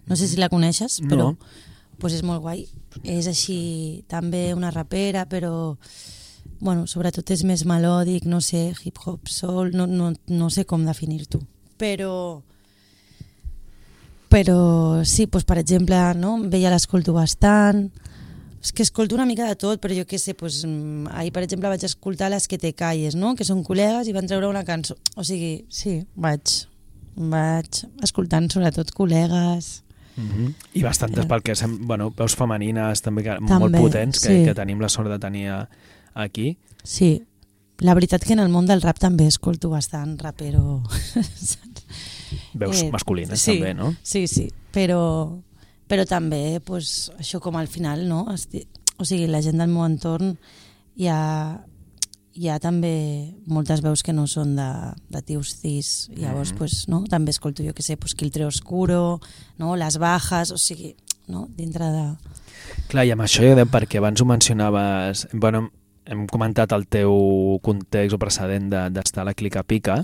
[0.07, 1.09] no sé si la coneixes, No.
[1.09, 1.37] però
[1.99, 2.67] pues és molt guai.
[3.05, 5.77] És així també una rapera, però
[6.61, 11.41] bueno, sobretot és més melòdic, no sé, hip-hop, soul, no, no, no sé com definir-t'ho.
[11.79, 12.43] Però
[14.35, 16.35] però sí, doncs, per exemple, no?
[16.41, 17.85] amb ella l'escolto bastant,
[18.65, 21.45] és que escolto una mica de tot, però jo què sé, doncs, mm, ahir per
[21.45, 23.35] exemple vaig escoltar les que te calles, no?
[23.37, 24.97] que són col·legues i van treure una cançó.
[25.15, 26.65] O sigui, sí, vaig,
[27.15, 29.84] vaig escoltant sobretot col·legues.
[30.17, 30.55] Mm -hmm.
[30.75, 31.87] I bastantes pel que sem...
[31.87, 34.45] bueno, veus femenines també, que, També, molt potents que, sí.
[34.45, 35.69] que tenim la sort de tenir a-
[36.15, 36.57] aquí.
[36.83, 37.23] Sí,
[37.79, 40.83] la veritat que en el món del rap també escolto bastant rapero.
[42.55, 43.95] Veus Eh, masculines sí, també, no?
[44.03, 45.41] Sí, sí, però,
[45.89, 48.27] però també pues, això com al final, no?
[48.33, 50.37] Esti o sigui, la gent del meu entorn
[50.97, 51.61] hi ha,
[52.35, 54.67] hi ha també moltes veus que no són de,
[55.09, 56.59] de tios cis, llavors Mhm.
[56.59, 57.05] pues, no?
[57.09, 59.21] també escolto jo que sé, pues, Quiltre Oscuro,
[59.59, 59.77] no?
[59.77, 60.97] Les Bajas, o sigui,
[61.29, 61.49] no?
[61.57, 62.05] dintre de...
[62.89, 65.29] Clar, i amb això jo deia, perquè abans ho mencionaves...
[65.33, 65.71] Bueno,
[66.07, 70.03] hem comentat el teu context o precedent de- d'estar a la Clica Pica,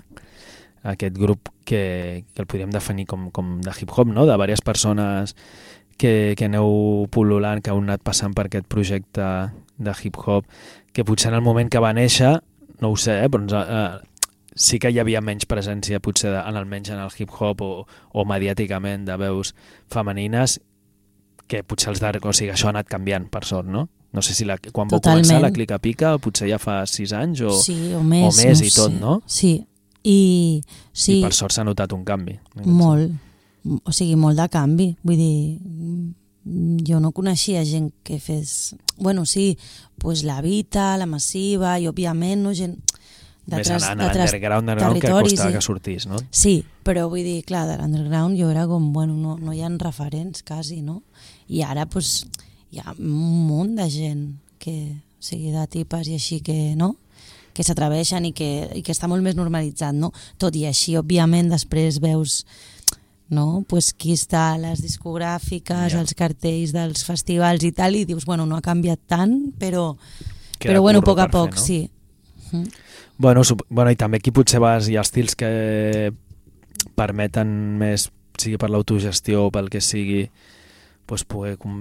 [0.83, 4.25] aquest grup que, que el podríem definir com, com de hip-hop, no?
[4.25, 5.35] de diverses persones
[6.01, 9.27] que, que aneu pol·lulant, que heu anat passant per aquest projecte
[9.81, 10.47] de hip-hop,
[10.93, 12.37] que potser en el moment que va néixer,
[12.81, 16.41] no ho sé, eh, però ens, eh, sí que hi havia menys presència potser de,
[16.41, 19.55] en almenys en el hip-hop o, o mediàticament de veus
[19.93, 20.59] femenines
[21.51, 23.89] que potser els darrers, o sigui, això ha anat canviant, per sort, no?
[24.13, 25.23] No sé si la, quan Totalment.
[25.23, 28.63] començar la Clica Pica, potser ja fa sis anys o, sí, o més, o més
[28.63, 29.01] no i tot, sé.
[29.03, 29.17] no?
[29.27, 29.53] Sí,
[30.03, 30.21] i,
[30.93, 32.35] sí, i per sort s'ha notat un canvi.
[32.67, 33.13] Molt,
[33.85, 34.89] o sigui, molt de canvi.
[35.07, 35.35] Vull dir,
[36.45, 38.75] jo no coneixia gent que fes...
[38.97, 39.59] Bueno, sí,
[39.99, 42.79] pues la Vita, la Massiva i, òbviament, no, gent
[43.51, 46.21] Més d'altres anant a d'altres l'underground underground que territoris costava i- que sortís, no?
[46.31, 46.55] Sí,
[46.87, 50.43] però vull dir, clar, de l'underground jo era com, bueno, no, no hi ha referents
[50.47, 51.03] quasi, no?
[51.49, 52.27] I ara, pues,
[52.71, 54.27] hi ha un munt de gent
[54.59, 54.77] que,
[55.19, 56.97] o sigui, de tipes i així que, no?
[57.53, 60.13] que s'atreveixen i, que, i que està molt més normalitzat, no?
[60.39, 62.45] Tot i així, òbviament, després veus
[63.31, 63.65] no?
[63.69, 66.01] pues qui està a les discogràfiques, Ja.
[66.03, 69.97] als cartells dels festivals i tal, i dius, bueno, no ha canviat tant, però,
[70.59, 71.63] Queda però bueno, a poc a per fer, poc, no?
[71.63, 71.91] sí.
[72.53, 72.67] Mm.
[73.19, 76.13] Bueno, bueno, i també aquí potser vas, hi ha estils que
[76.97, 80.31] permeten més, sigui per l'autogestió o pel que sigui,
[81.11, 81.75] doncs poder com,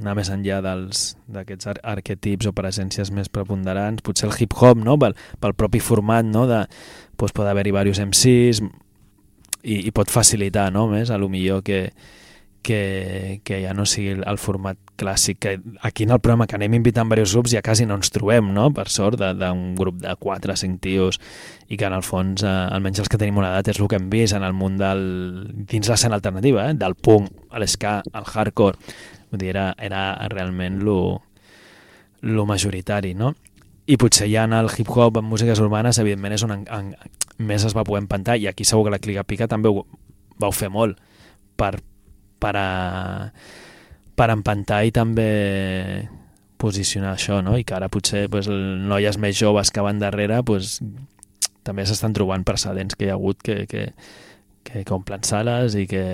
[0.00, 4.02] anar més enllà d'aquests ar arquetips o presències més preponderants.
[4.02, 4.96] Potser el hip-hop, no?
[4.98, 6.46] pel, pel propi format, no?
[6.50, 6.64] de,
[7.20, 8.62] doncs pot haver-hi diversos MCs
[9.62, 10.88] i, i pot facilitar no?
[10.90, 11.92] més, a lo millor que,
[12.62, 16.78] que, que ja no sigui el, format clàssic que aquí en el programa que anem
[16.78, 18.70] invitant diversos grups ja quasi no ens trobem, no?
[18.74, 21.20] per sort, d'un grup de 4 o 5 tios
[21.68, 23.98] i que en el fons, eh, almenys els que tenim una edat és el que
[24.00, 25.02] hem vist en el món del
[25.68, 26.78] dins l'escena alternativa, eh?
[26.78, 28.78] del punk, l'esca, el hardcore
[29.32, 31.22] dir, era, era realment lo,
[32.22, 33.34] lo majoritari, no?
[33.92, 36.92] I potser ja en el hip-hop, en músiques urbanes, evidentment és on en, en,
[37.44, 39.84] més es va poder empantar, i aquí segur que la Clica Pica també ho
[40.40, 40.98] vau fer molt
[41.60, 41.74] per,
[42.40, 42.68] per, a,
[44.16, 45.28] per empantar i també
[46.62, 47.56] posicionar això, no?
[47.58, 50.78] I que ara potser pues, noies més joves que van darrere pues,
[51.66, 53.88] també s'estan trobant precedents que hi ha hagut que, que,
[54.62, 56.04] que, que omplen sales i que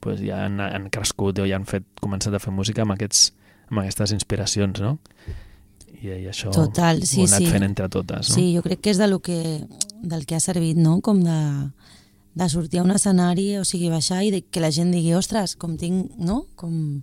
[0.00, 3.32] pues, ja han, han crescut o ja han fet, començat a fer música amb, aquests,
[3.72, 4.96] amb aquestes inspiracions, no?
[5.96, 7.52] I, i això Total, sí, ho hem anat sí.
[7.52, 8.34] fent entre totes, no?
[8.34, 9.38] Sí, jo crec que és de lo que,
[10.02, 10.98] del que ha servit, no?
[11.04, 11.38] Com de,
[12.36, 15.56] de sortir a un escenari, o sigui, baixar i de, que la gent digui, ostres,
[15.56, 16.42] com tinc, no?
[16.60, 17.00] Com,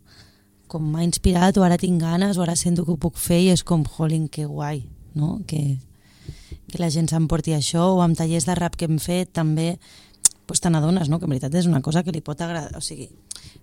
[0.70, 3.50] com m'ha inspirat, o ara tinc ganes, o ara sento que ho puc fer, i
[3.56, 4.84] és com, jolín, que guai,
[5.18, 5.40] no?
[5.50, 5.80] Que,
[6.70, 9.74] que la gent s'emporti això, o amb tallers de rap que hem fet, també,
[10.46, 11.18] pues te n'adones, no?
[11.18, 13.10] Que en veritat és una cosa que li pot agradar, o sigui,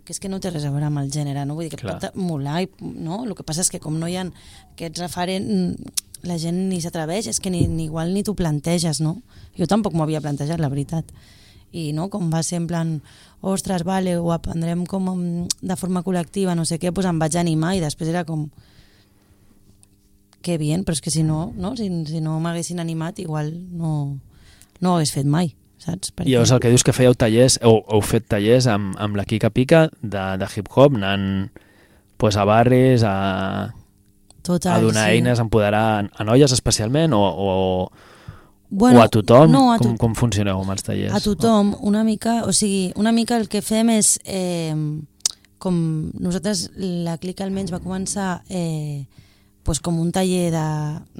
[0.04, 1.56] que és que no té res a veure amb el gènere, no?
[1.58, 1.98] Vull dir que Clar.
[2.00, 3.22] pot molar, i, no?
[3.24, 5.76] El que passa és que com no hi ha aquests referents,
[6.26, 9.18] la gent ni s'atreveix, és que ni, ni igual ni t'ho planteges, no?
[9.56, 11.12] Jo tampoc m'ho havia plantejat, la veritat.
[11.70, 12.96] i no, com va ser en plan
[13.46, 17.36] ostres, vale, ho aprendrem com mm, de forma col·lectiva, no sé què, doncs em vaig
[17.38, 18.48] animar i després era com
[20.42, 21.76] que bien, però és que si no, no?
[21.76, 24.18] Si, si no m'haguessin animat igual no,
[24.80, 26.12] no ho hagués fet mai, saps?
[26.24, 29.26] I llavors el que dius que fèieu tallers, heu, heu fet tallers amb, amb la
[29.28, 31.50] Kika Pica de, de hip-hop, anant
[32.20, 33.72] pues, a barris, a,
[34.42, 35.16] Total, a donar sí.
[35.16, 37.92] eines, a empoderar a noies especialment o, o,
[38.70, 39.50] bueno, o a tothom?
[39.52, 41.14] No, a, com, to com funcioneu amb els tallers?
[41.16, 44.74] a tothom, una mica, o sigui, una mica el que fem és, eh,
[45.60, 45.76] com
[46.16, 49.04] nosaltres, la Clica almenys va començar eh,
[49.62, 50.68] pues com un taller de,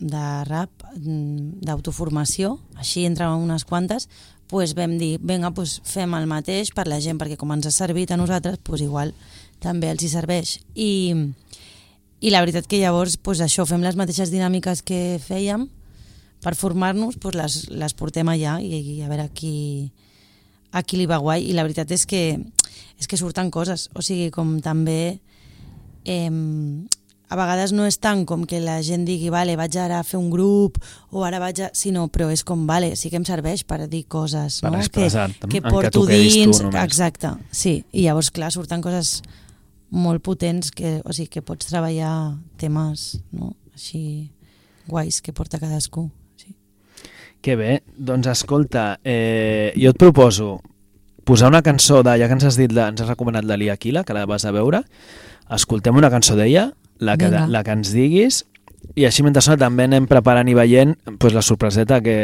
[0.01, 4.09] de rap, mm, d'autoformació, així entre unes quantes,
[4.51, 7.75] pues vam dir, vinga, pues fem el mateix per la gent, perquè com ens ha
[7.75, 9.15] servit a nosaltres, pues igual
[9.63, 10.57] també els hi serveix.
[10.75, 11.15] I,
[12.21, 15.69] i la veritat que llavors pues això, fem les mateixes dinàmiques que fèiem
[16.43, 19.93] per formar-nos, pues les, les portem allà i, i a veure qui,
[20.75, 21.47] a qui li va guai.
[21.47, 22.25] I la veritat és que,
[22.99, 25.21] és que surten coses, o sigui, com també
[26.05, 26.31] eh,
[27.31, 30.19] a vegades no és tant com que la gent digui vale, vaig ara a fer
[30.19, 30.81] un grup
[31.15, 31.69] o ara vaig a...
[31.79, 34.81] sinó, però és com, vale, sí que em serveix per dir coses Per no?
[34.83, 35.07] que,
[35.47, 36.81] que porto tu tu dins només.
[36.83, 39.21] exacte, sí, i llavors clar, surten coses
[39.91, 43.55] molt potents que, o sigui, que pots treballar temes no?
[43.75, 44.31] així
[44.91, 46.51] guais que porta cadascú sí.
[47.41, 50.59] Que bé, doncs escolta, eh, jo et proposo
[51.25, 53.79] posar una cançó de, ja que ens has dit, la, ens has recomanat la Lia
[53.79, 54.83] Aquila, que la vas a veure,
[55.55, 57.47] escoltem una cançó d'ella, la, que, Vinga.
[57.51, 58.45] la que ens diguis,
[58.97, 62.19] i així mentre sona també anem preparant i veient pues, la sorpreseta que,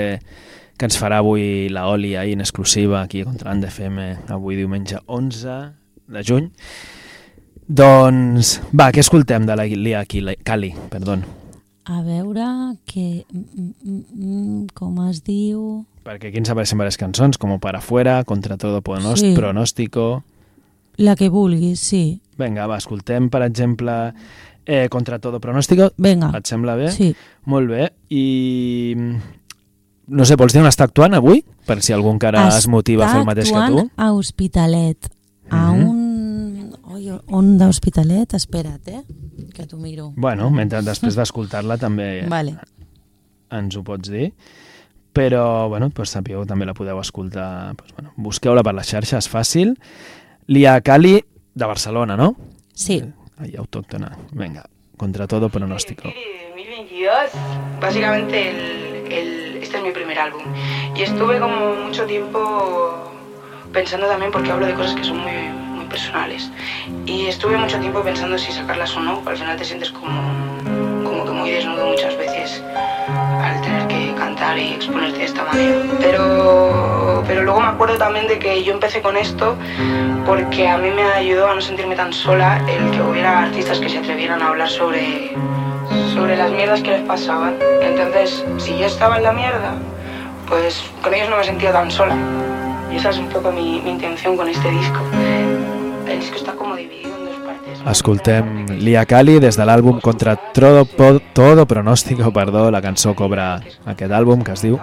[0.76, 5.56] que ens farà avui la Oli ahir en exclusiva aquí contra l'ANDFM avui diumenge 11
[6.12, 6.52] de juny.
[7.66, 11.18] Doncs, va, què escoltem de la Lia Cali, perdó.
[11.86, 13.42] a veure que mm,
[13.82, 18.56] mm, mm, com es diu Perquè aquí ens apareixen diverses cançons, com Para Afuera, Contra
[18.56, 18.82] Todo
[19.16, 19.34] Sí.
[19.34, 20.24] Pronóstico...
[20.96, 24.12] la que vulguis, sí Vinga, va, escoltem, per exemple,
[24.66, 25.92] eh, Contra Todo Pronóstico.
[25.96, 26.90] vinga, Et sembla bé?
[26.92, 27.92] sí Molt bé.
[28.10, 28.94] I...
[30.08, 31.40] No sé, vols dir on està actuant avui?
[31.66, 33.90] Per si algú encara es motiva a fer el mateix que actuant tu.
[33.96, 35.08] a Hospitalet
[35.50, 35.88] a Mhm.
[35.88, 36.06] un
[36.96, 38.32] Oi, on d'Hospitalet?
[38.34, 39.02] Espera't, eh?
[39.52, 40.12] Que t'ho miro.
[40.16, 42.54] Bueno, mentre després d'escoltar-la també Vale.
[43.50, 44.32] ens ho pots dir.
[45.12, 47.74] Però, bueno, doncs sapigueu, també la podeu escoltar.
[47.76, 49.76] Doncs, bueno, Busqueu-la per les xarxes, fàcil.
[50.46, 51.22] Lia Cali,
[51.54, 52.34] de Barcelona, no?
[52.72, 53.02] Sí.
[53.38, 54.16] Ahí, autóctona.
[54.32, 54.64] Venga,
[54.96, 56.02] contra todo pronóstico.
[56.50, 57.14] 2022,
[57.80, 60.42] básicamente el, el- este es mi primer álbum.
[60.94, 63.12] Y estuve como mucho tiempo
[63.72, 65.32] pensando también, porque hablo de cosas que son muy,
[65.76, 66.50] muy personales.
[67.04, 69.22] Y estuve mucho tiempo pensando si sacarlas o no.
[69.26, 70.10] Al final te sientes como,
[71.04, 72.62] como que muy desnudo muchas veces
[73.08, 74.14] al tener que
[74.58, 75.82] y exponerte de esta manera.
[75.98, 79.56] Pero, pero luego me acuerdo también de que yo empecé con esto
[80.26, 83.88] porque a mí me ayudó a no sentirme tan sola el que hubiera artistas que
[83.88, 85.32] se atrevieran a hablar sobre,
[86.12, 87.56] sobre las mierdas que les pasaban.
[87.80, 89.74] Entonces, si yo estaba en la mierda,
[90.48, 92.14] pues con ellos no me sentía tan sola.
[92.92, 95.00] Y esa es un poco mi, mi intención con este disco.
[96.06, 97.15] El disco está como dividido.
[97.86, 100.84] Escoltem Lia Cali des de l'àlbum Contra todo,
[101.32, 104.80] todo Pronóstico, perdó, la cançó cobra aquest àlbum que es diu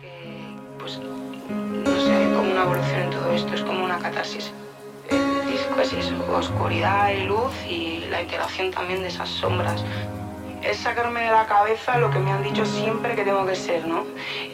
[0.00, 4.52] que, pues, no sé, como una evolución en todo esto, es como una catarsis.
[5.10, 9.84] El disco es oscuridad y luz y la integración también de esas sombras.
[10.62, 13.86] Es sacarme de la cabeza lo que me han dicho siempre que tengo que ser,
[13.86, 14.04] ¿no?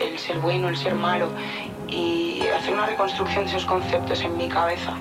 [0.00, 1.28] El ser bueno, el ser malo.
[1.88, 4.96] Y hacer una reconstrucción de esos conceptos en mi cabeza.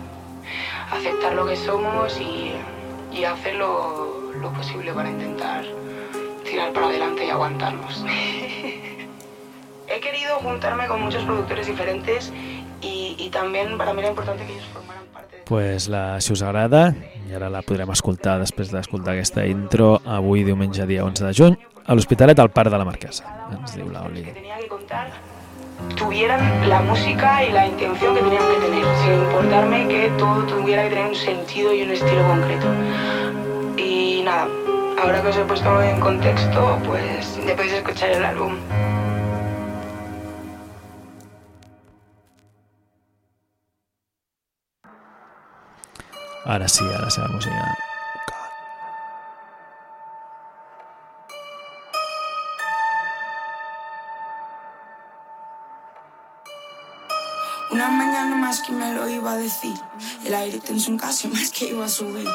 [0.91, 2.53] Aceptar lo que somos y,
[3.15, 5.63] y hacer lo, lo posible para intentar
[6.43, 8.03] tirar para adelante y aguantarnos.
[9.87, 12.31] He querido juntarme con muchos productores diferentes
[12.81, 15.41] y, y también para mí era importante que ellos formaran parte de...
[15.43, 16.93] pues la, si us agrada,
[17.27, 21.57] i ara la podrem escoltar després d'escoltar aquesta intro, avui diumenge dia 11 de juny,
[21.85, 23.25] a l'Hospitalet al Parc de la Marquesa,
[23.57, 24.23] ens diu la Oli.
[24.23, 25.09] que tenía que contar
[25.95, 30.83] tuvieran la música y la intención que tenían que tener, sin importarme que todo tuviera
[30.83, 32.67] que tener un sentido y un estilo concreto.
[33.77, 34.47] Y nada,
[35.01, 38.55] ahora que os he puesto en contexto, pues ya podéis escuchar el álbum.
[46.45, 47.88] Ara sí, ara sí la
[57.79, 59.73] Una mañana más que me lo iba a decir.
[60.25, 62.27] El aire tenso en casa más que iba a subir.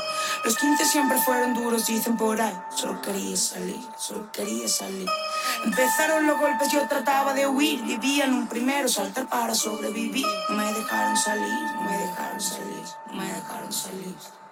[0.42, 2.58] Los 15 siempre fueron duros, dicen por ahí.
[2.74, 5.06] Solo quería salir, solo quería salir.
[5.62, 7.82] Empezaron los golpes, yo trataba de huir.
[7.82, 10.24] Vivía en un primero, saltar para sobrevivir.
[10.48, 14.43] No me dejaron salir, no me dejaron salir, no me dejaron salir.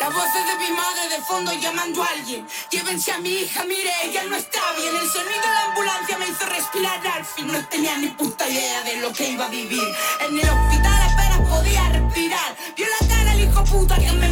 [0.00, 2.46] Las voces de mi madre de fondo llamando a alguien.
[2.70, 4.96] Llévense a mi hija, mire, ella no está bien.
[4.96, 7.48] El sonido de la ambulancia me hizo respirar al fin.
[7.48, 9.82] No tenía ni puta idea de lo que iba a vivir.
[10.20, 12.56] En el hospital apenas podía respirar.
[12.74, 14.29] Vio la cara el hijo puta que me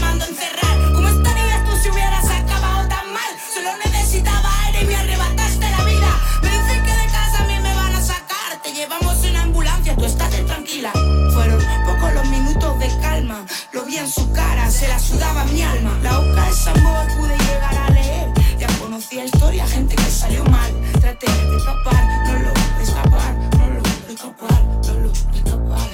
[13.73, 15.99] Lo vi en su cara, se la sudaba mi alma.
[16.03, 18.33] La boca de Samboa pude llegar a leer.
[18.59, 20.73] Ya conocía historia, gente que salió mal.
[21.01, 25.89] Traté de escapar, no lo escapar, no lo escapar, no lo escapar.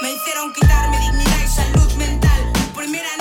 [0.00, 2.52] Me hicieron quitarme dignidad y salud mental.
[2.54, 3.11] Mi primera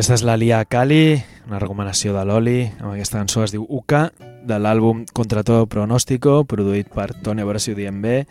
[0.00, 4.08] Aquesta és la Lia Cali, una recomanació de l'Oli, amb aquesta cançó es diu Uca,
[4.48, 8.24] de l'àlbum Contra todo pronóstico, produït per Toni, a si ho diem bé,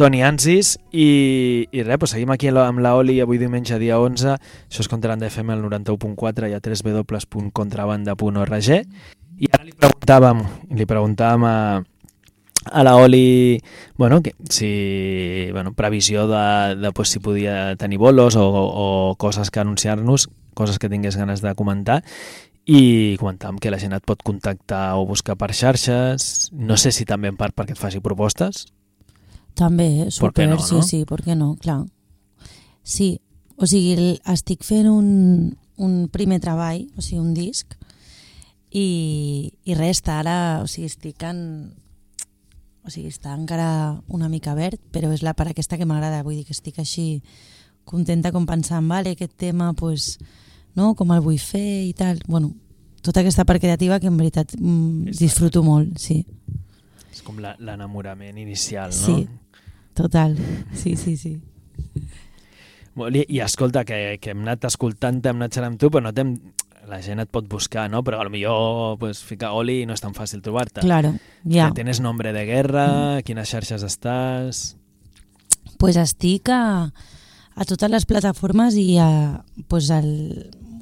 [0.00, 4.32] Toni Ansis, i, i res, doncs seguim aquí amb la Oli avui diumenge dia 11,
[4.32, 10.40] això és Contrabanda FM al 91.4 i a www.contrabanda.org, i ara li preguntàvem,
[10.72, 11.84] li preguntàvem a,
[12.64, 13.60] a la Oli,
[13.98, 19.50] bueno, que, si, bueno, previsió de, de pues, si podia tenir bolos o, o coses
[19.50, 22.00] que anunciar-nos, coses que tingués ganes de comentar
[22.70, 27.06] i comentàvem que la gent et pot contactar o buscar per xarxes, no sé si
[27.08, 28.66] també en part perquè et faci propostes.
[29.58, 30.10] També, eh?
[30.14, 30.84] Super, no, sí, no?
[30.86, 31.82] sí, per què no, clar.
[32.86, 33.18] Sí,
[33.56, 35.08] o sigui, estic fent un,
[35.80, 37.74] un primer treball, o sigui, un disc,
[38.70, 41.40] i, i res, està ara, o sigui, estic en...
[42.80, 46.38] O sigui, està encara una mica verd, però és la part aquesta que m'agrada, vull
[46.38, 47.20] dir que estic així
[47.84, 50.18] contenta com pensant, vale, aquest tema, pues,
[50.78, 52.20] no, com el vull fer i tal.
[52.28, 52.52] Bueno,
[53.02, 56.24] tota aquesta part creativa que en veritat mm, disfruto molt, sí.
[57.10, 59.06] És com la- l'enamorament inicial, no?
[59.06, 59.26] Sí,
[59.94, 60.36] total,
[60.74, 61.40] sí, sí, sí.
[62.94, 66.14] Bé, I escolta, que, que hem anat escoltant, hem anat xerrant amb tu, però no
[66.16, 66.34] t'hem...
[66.90, 68.00] La gent et pot buscar, no?
[68.02, 70.80] Però potser pues, ficar oli no és tan fàcil trobar-te.
[70.80, 71.12] Claro,
[71.44, 71.68] ja.
[71.68, 74.62] Que tens nombre de guerra, quines xarxes estàs...
[75.78, 76.90] pues estic a,
[77.54, 80.10] a totes les plataformes i a, pues el,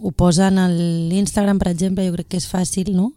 [0.03, 3.13] ho posen a l'Instagram, per exemple, jo crec que és fàcil, no?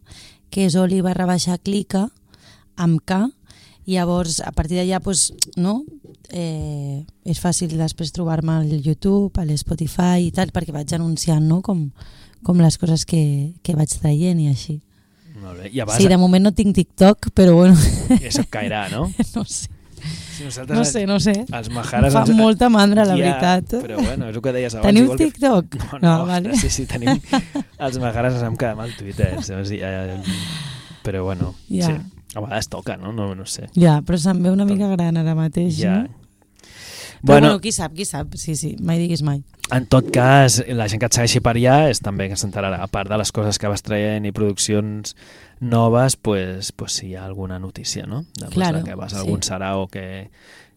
[0.52, 2.10] que és oli barra baixa clica
[2.76, 3.22] amb K
[3.88, 5.82] i llavors a partir d'allà pues, no?
[6.30, 11.62] eh, és fàcil després trobar-me al YouTube, a l'Spotify i tal, perquè vaig anunciant no?
[11.66, 11.90] com,
[12.44, 14.82] com les coses que, que vaig traient i així.
[15.42, 15.72] Molt bé.
[15.74, 17.78] I a Sí, de moment no tinc TikTok, però bueno,
[18.20, 19.08] Això cairà, no?
[19.36, 19.70] no sé.
[20.02, 21.34] Si nosaltres, No sé, no sé.
[21.52, 22.14] Els Em majares...
[22.14, 23.82] fa ens- molta mandra, la Ja, veritat.
[23.84, 24.88] Però bueno, és el que deies abans.
[24.88, 25.76] Teniu igual que- TikTok?
[25.94, 26.56] No, no, No, vale.
[26.58, 27.20] sí, sí, tenim...
[27.78, 29.36] Els majares ens hem quedat amb el Twitter.
[29.44, 29.72] saps?
[29.72, 30.22] I, eh,
[31.04, 31.88] però bueno, Ja.
[31.88, 31.94] sí.
[32.34, 33.12] A vegades toca, no?
[33.12, 33.68] No, no sé.
[33.76, 36.04] Ja, però se'm ve una mica gran ara mateix, Ja.
[36.04, 36.10] no?
[37.22, 39.44] Però Bueno, bueno, qui sap, qui sap, sí, sí, mai diguis mai.
[39.72, 42.88] En tot cas, la gent que et segueixi per allà és també que s'enterarà, a
[42.92, 45.14] part de les coses que vas traient i produccions
[45.62, 48.26] noves, pues, pues si hi ha alguna notícia, no?
[48.40, 49.22] De, Claro, que vas a sí.
[49.22, 50.32] algun sarau que,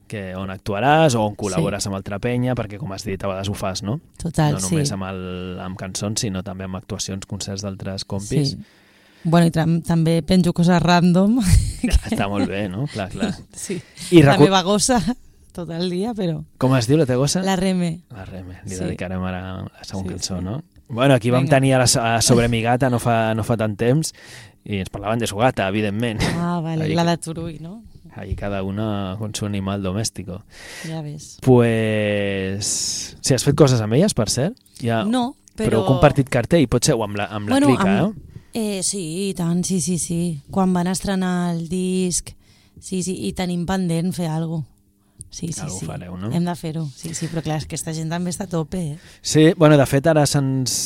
[0.07, 3.49] que on actuaràs o on col·labores amb altra penya, perquè com has dit, a vegades
[3.49, 3.99] ho fas, no?
[4.21, 4.95] Total, no només sí.
[4.95, 8.53] amb, el, amb cançons, sinó també amb actuacions, concerts d'altres compis.
[8.53, 8.81] Sí.
[9.25, 11.41] Bueno, i tam també penjo coses random.
[12.11, 12.85] Està molt bé, no?
[12.93, 13.33] Clar, clar.
[13.57, 13.81] Sí.
[14.13, 15.01] I la meva gossa
[15.55, 16.41] tot el dia, però...
[16.59, 17.41] Com es diu la teva gossa?
[17.47, 18.01] La Reme.
[18.11, 18.59] La Reme.
[18.67, 18.83] Li Sí.
[18.83, 20.45] dedicarem ara la següent Sí, cançó, sí.
[20.45, 20.59] no?
[20.89, 21.57] Bueno, aquí vam Vinga.
[21.57, 24.13] tenir a, la, a sobre mi gata no fa, no fa tant temps
[24.65, 26.21] i ens parlaven de su gata, evidentment.
[26.37, 27.83] Ah, vale, Ahí- la de Turull, no?
[28.17, 30.45] Ahí cada una con su animal doméstico.
[30.87, 31.39] Ja ves.
[31.43, 33.17] Pues...
[33.21, 34.57] Sí, has fet coses amb elles, per cert?
[34.81, 35.03] Ja...
[35.05, 35.81] No, Però però...
[35.83, 38.41] heu compartit cartell, potser, o amb la, amb la bueno, clica, amb- eh?
[38.55, 40.19] Eh, sí, i tant, sí, sí, sí.
[40.51, 42.31] Quan van estrenar el disc,
[42.79, 44.74] sí, sí, i tenim pendent fer alguna cosa.
[45.35, 45.87] Sí, sí, Algú sí.
[45.89, 46.31] fareu, no?
[46.31, 48.79] Hem de fer-ho, sí, sí, però clar, és que aquesta gent també està a tope,
[48.95, 49.15] eh?
[49.19, 50.77] Sí, bueno, de fet ara se'ns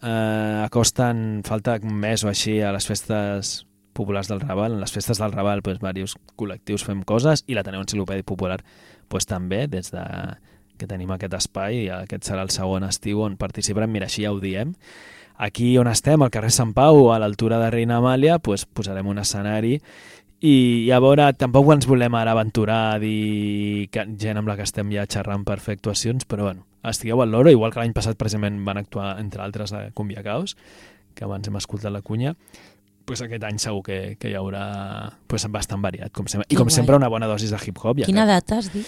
[0.00, 3.52] eh, acosten, falta un mes o així a les festes
[3.92, 4.78] populars del Raval.
[4.78, 8.62] En les festes del Raval, pues, diversos col·lectius fem coses i l'Ateneu Enciclopèdia Popular
[9.12, 10.04] pues, també, des de
[10.80, 14.32] que tenim aquest espai, i aquest serà el segon estiu on participarem, mira, així ja
[14.32, 14.72] ho diem.
[15.36, 19.20] Aquí on estem, al carrer Sant Pau, a l'altura de Reina Amàlia, pues, posarem un
[19.20, 19.76] escenari
[20.42, 24.66] i a veure, tampoc ens volem ara aventurar a dir que gent amb la que
[24.66, 28.18] estem ja xerrant per fer actuacions, però bueno, estigueu al loro, igual que l'any passat
[28.18, 30.56] precisament van actuar, entre altres, a Cumbia Caos,
[31.14, 32.34] que abans hem escoltat la cunya,
[33.06, 34.64] pues aquest any segur que, que hi haurà
[35.30, 36.46] pues, bastant variat, com sempre.
[36.50, 36.74] I com guai.
[36.74, 38.02] sempre una bona dosis de hip-hop.
[38.02, 38.86] Ja Quina que, data has dit?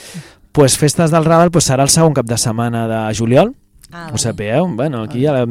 [0.52, 3.54] pues, Festes del Raval pues, serà el segon cap de setmana de juliol,
[3.94, 4.66] Ah, ho sapigueu?
[4.74, 5.44] Bueno, aquí ja la,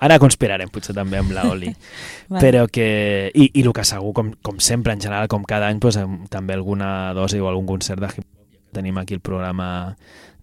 [0.00, 1.68] ara conspirarem potser també amb la Oli.
[2.32, 2.40] Vale.
[2.40, 2.88] Però que...
[3.28, 6.30] I, i el que segur, com, com sempre, en general, com cada any, doncs, amb
[6.32, 8.34] també alguna dosi o algun concert de hip-hop.
[8.72, 9.68] Tenim aquí el programa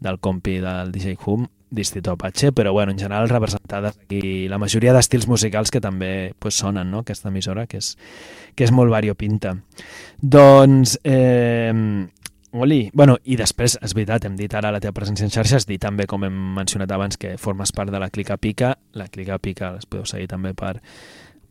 [0.02, 4.94] del compi del DJ Hum, Distrito Apache, però bueno, en general representades aquí la majoria
[4.94, 7.96] d'estils musicals que també pues, sonen, no?, aquesta emissora, que és,
[8.54, 9.56] que és molt variopinta.
[10.22, 11.74] Doncs, eh,
[12.56, 15.76] Oli, bueno, i després, és veritat, hem dit ara la teva presència en xarxes, dir
[15.82, 18.78] també, com hem mencionat abans, que formes part de la Clica Pica.
[18.96, 20.78] La Clica Pica les podeu seguir també per,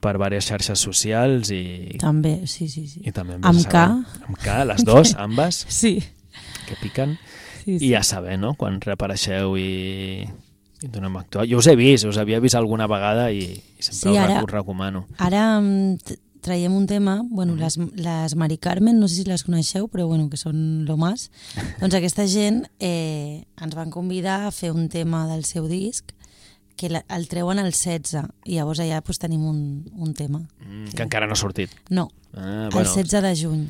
[0.00, 3.02] per diverses xarxes socials i, També, sí, sí, sí.
[3.04, 3.84] i també Amb K.
[4.28, 5.98] Amb K, les dos, ambes, Sí.
[6.68, 7.18] que piquen.
[7.64, 7.86] Sí, sí.
[7.86, 10.24] I ja saber, no?, quan reapareixeu i,
[10.84, 11.46] i donem a actuar.
[11.48, 14.50] Jo us he vist, us havia vist alguna vegada i, i sempre Sí, ara- us
[14.52, 15.06] recomano.
[15.18, 19.88] Ara mm, traiem un tema, bueno, les, les Mari Carmen, no sé si les coneixeu,
[19.88, 21.30] però bueno, que són lo más.
[21.80, 26.12] doncs aquesta gent eh, ens van convidar a fer un tema del seu disc
[26.76, 28.16] que la, el treuen el 16
[28.50, 29.60] i llavors allà pues, tenim un,
[29.94, 30.40] un tema.
[30.66, 31.70] Mm, que encara no ha sortit.
[31.88, 33.60] No, Ah, el bueno, 16 de juny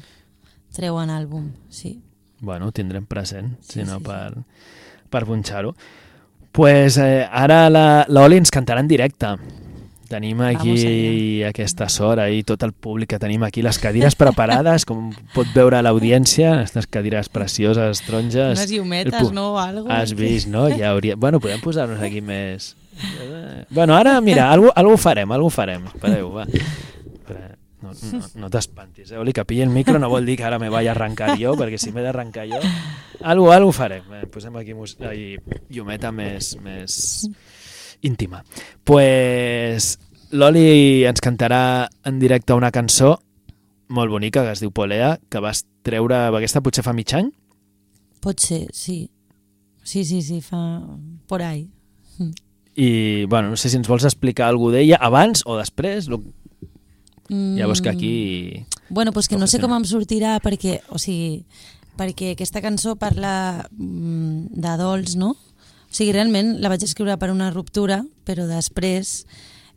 [0.73, 1.99] treuen àlbum, sí.
[2.41, 4.41] Bueno, ho tindrem present, Sí, si no sí, per,
[5.13, 5.75] per punxar-ho.
[6.51, 9.35] pues, eh, ara la, l'Oli ens cantarà en directe.
[10.09, 15.09] Tenim aquí aquesta sort i tot el públic que tenim aquí, les cadires preparades, com
[15.33, 18.59] pot veure l'audiència, aquestes cadires precioses, taronges.
[18.61, 19.89] Unes llumetes, El pu- no, algo.
[19.91, 20.67] Has vist, no?
[20.69, 21.17] Ja hauria...
[21.17, 22.75] Bueno, podem posar-nos aquí més...
[23.71, 25.89] Bueno, ara, mira, algú, algú farem, algú farem.
[25.95, 26.45] Espereu, va.
[27.85, 29.19] No, no, no t'espantis, eh?
[29.21, 31.77] Oli, que pilli el micro no vol dir que ara me vaig arrencar jo, perquè
[31.81, 32.61] si m'he d'arrencar jo...
[33.25, 34.05] Algú, algú farem.
[34.21, 34.27] Eh?
[34.33, 34.97] Posem aquí mus...
[35.05, 35.35] Ai,
[35.73, 37.27] llumeta més, més
[38.05, 38.45] íntima.
[38.85, 39.99] pues,
[40.31, 43.17] l'Oli ens cantarà en directe una cançó
[43.89, 47.31] molt bonica que es diu Polea, que vas treure, aquesta potser fa mig any?
[48.25, 49.11] Pot ser, sí.
[49.85, 50.81] Sí, sí, sí, fa...
[51.29, 51.69] por ahí.
[52.75, 56.09] I, bueno, no sé si ens vols explicar alguna d'ella abans o després.
[56.09, 56.23] Lo...
[57.29, 57.61] Mm.
[57.61, 58.15] Veus que aquí...
[58.89, 61.45] Bueno, pues que no sé com em sortirà perquè, o sigui,
[62.01, 65.35] perquè aquesta cançó parla mm, de dols, no?
[65.95, 69.21] O sigui, realment la vaig escriure per una ruptura, però després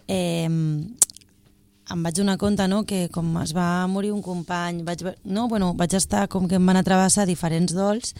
[0.09, 5.45] eh, em vaig donar compte no, que com es va morir un company, vaig, no,
[5.47, 8.15] bueno, vaig estar com que em van atravessar diferents dols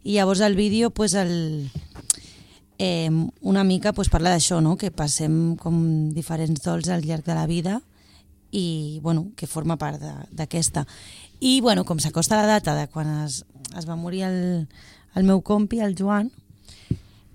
[0.00, 1.68] i llavors el vídeo pues el,
[2.78, 4.78] eh, una mica pues, parla d'això, no?
[4.80, 5.76] que passem com
[6.16, 7.82] diferents dols al llarg de la vida
[8.48, 10.00] i bueno, que forma part
[10.32, 10.86] d'aquesta.
[11.44, 13.42] I bueno, com s'acosta la data de quan es,
[13.76, 14.40] es va morir el,
[15.14, 16.32] el meu compi, el Joan,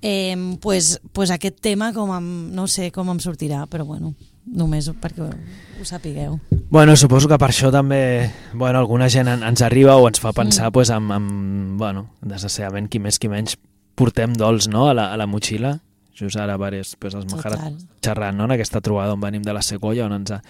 [0.02, 4.14] eh, pues, pues aquest tema com em, no sé com em sortirà, però bueno,
[4.48, 6.39] només perquè ho sapigueu.
[6.70, 10.34] Bueno, suposo que per això també bueno, alguna gent en, ens arriba o ens fa
[10.34, 10.74] pensar Mm.
[10.74, 13.58] pues, amb, amb, bueno, desgraciadament, qui més qui menys
[13.95, 14.89] portem dols no?
[14.89, 15.80] a, la, a la motxilla.
[16.18, 17.76] Just ara, varis, pues, els Total.
[18.02, 18.45] xerrant no?
[18.45, 20.41] en aquesta trobada on venim de la Segolla, on ens ha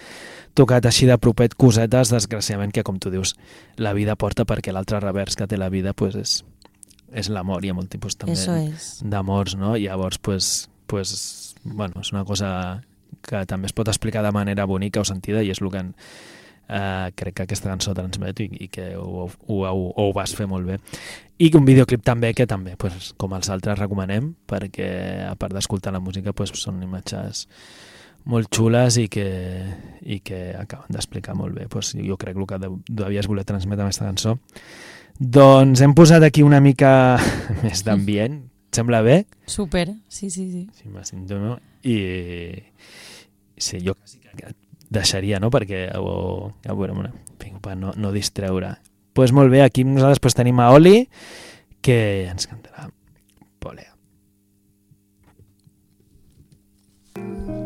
[0.54, 3.34] tocat així de propet cosetes, desgraciadament, que com tu dius,
[3.76, 6.44] la vida porta perquè l'altre revers que té la vida pues, és,
[7.12, 7.64] és l'amor.
[7.64, 8.34] Hi ha molt tipus també
[9.02, 9.76] d'amors, no?
[9.76, 12.82] I llavors, pues, pues, bueno, és una cosa
[13.22, 15.94] que també es pot explicar de manera bonica o sentida i és el que en,
[16.68, 20.46] eh, crec que aquesta cançó transmet i, i que ho, ho, ho, ho vas fer
[20.46, 20.78] molt bé.
[21.38, 25.92] I un videoclip també que també, pues, com els altres, recomanem perquè a part d'escoltar
[25.92, 27.46] la música pues, són imatges
[28.28, 29.24] molt xules i que,
[30.02, 31.68] i que acaben d'explicar molt bé.
[31.68, 34.38] Pues, jo crec el que de- devies voler transmetre amb aquesta cançó.
[35.18, 37.18] Doncs hem posat aquí una mica
[37.64, 38.38] més d'ambient.
[38.68, 39.24] Et sembla bé?
[39.50, 40.66] Super, sí, sí, sí.
[40.76, 41.56] Sí, me sento, no?
[41.82, 42.62] I
[43.56, 44.54] sí, jo quasi que
[44.94, 45.50] deixaria, no?
[45.50, 47.12] Perquè ho, a veure, una,
[47.42, 48.76] vinga, per no, no distreure.
[48.76, 51.08] Doncs pues molt bé, aquí nosaltres pues, tenim a Oli,
[51.82, 52.86] que ens cantarà
[53.58, 53.96] Polea.
[57.14, 57.57] Cuando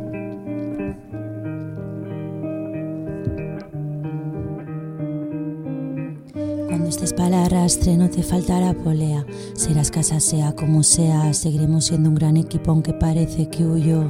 [7.03, 9.27] estés para arrastre no te faltará polea.
[9.55, 14.05] Serás casa sea como sea, seguiremos siendo un gran equipo aunque parece que huyo.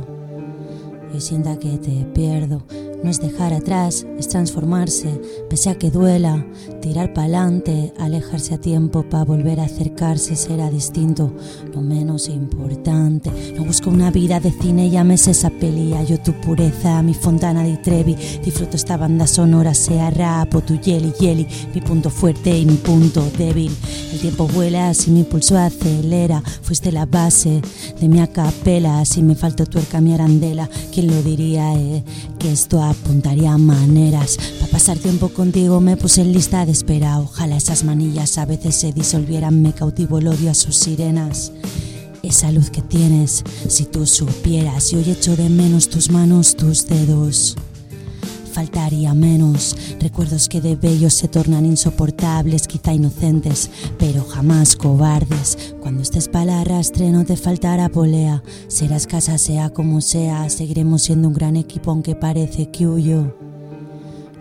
[1.15, 2.63] Y sienta que te pierdo.
[3.03, 6.47] No es dejar atrás, es transformarse, pese a que duela,
[6.81, 11.33] tirar pa'lante, alejarse a tiempo para volver a acercarse será distinto,
[11.75, 13.31] lo menos importante.
[13.57, 17.77] No busco una vida de cine, llames esa pelía, yo tu pureza, mi fontana di
[17.77, 22.65] Trevi, disfruto esta banda sonora, sea rap o tu yeli yeli, mi punto fuerte y
[22.67, 23.73] mi punto débil.
[24.13, 27.63] El tiempo vuela si mi pulso acelera, fuiste la base
[28.01, 32.05] de mi acapela, si me faltó tuerca mi arandela, ¿quién lo diría, eh?
[32.39, 34.39] Que esto apuntaría maneras.
[34.61, 38.77] Para pasar tiempo contigo me puse en lista de espera, ojalá esas manillas a veces
[38.77, 41.53] se disolvieran, me cautivo el odio a sus sirenas.
[42.23, 46.87] Esa luz que tienes, si tú supieras, y hoy echo de menos tus manos, tus
[46.87, 47.57] dedos
[48.53, 49.77] faltaría menos.
[49.99, 55.75] Recuerdos que de bellos se tornan insoportables, quizá inocentes, pero jamás cobardes.
[55.81, 58.43] Cuando estés para arrastre no te faltará polea.
[58.69, 63.52] Serás casa sea como sea, seguiremos siendo un gran equipo aunque parece que huyo.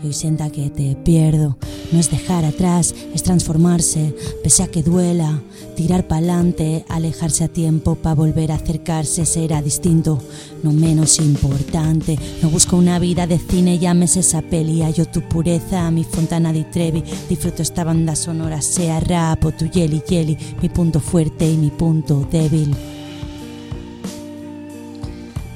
[0.04, 1.58] Y hoy sienta que te pierdo.
[1.92, 5.42] No es dejar atrás, es transformarse, pese a que duela.
[5.76, 10.20] Tirar pa'lante, alejarse a tiempo para volver a acercarse será distinto,
[10.64, 12.18] no menos importante.
[12.42, 14.84] No busco una vida de cine, llames esa peli.
[14.94, 17.04] Yo tu pureza, mi fontana di Trevi.
[17.30, 20.38] Disfruto esta banda sonora, sea rap o tu yeli yeli.
[20.62, 22.76] Mi punto fuerte y mi punto débil.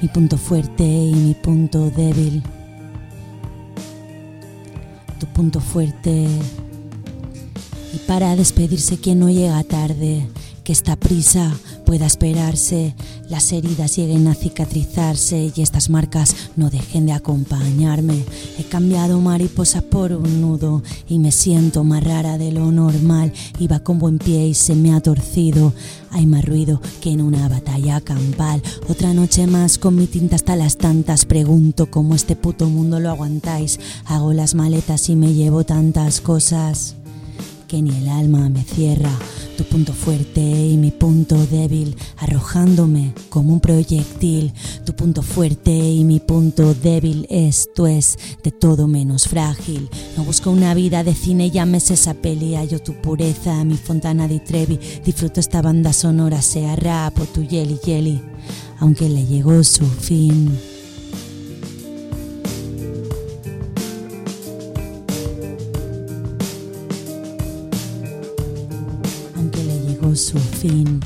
[0.02, 2.42] Mi punto fuerte y mi punto débil
[5.18, 6.26] tu punto fuerte.
[7.94, 10.28] Y para despedirse quien no llega tarde,
[10.64, 12.96] que esta prisa pueda esperarse,
[13.28, 18.24] las heridas lleguen a cicatrizarse y estas marcas no dejen de acompañarme.
[18.58, 23.32] He cambiado mariposa por un nudo y me siento más rara de lo normal.
[23.60, 25.72] Iba con buen pie y se me ha torcido.
[26.16, 28.62] Hay más ruido que en una batalla campal.
[28.88, 31.26] Otra noche más con mi tinta hasta las tantas.
[31.26, 33.78] Pregunto cómo este puto mundo lo aguantáis.
[34.06, 36.96] Hago las maletas y me llevo tantas cosas
[37.66, 39.10] que ni el alma me cierra.
[39.56, 44.52] Tu punto fuerte y mi punto débil, arrojándome como un proyectil.
[44.84, 49.88] Tu punto fuerte y mi punto débil, esto es de todo menos frágil.
[50.16, 52.54] No busco una vida de cine, llames esa peli.
[52.70, 54.78] Yo tu pureza, mi fontana di Trevi.
[55.04, 58.20] Disfruto esta banda sonora, sea rap o tu yeli yeli,
[58.78, 60.75] aunque le llegó su fin.
[70.16, 71.00] Su fin.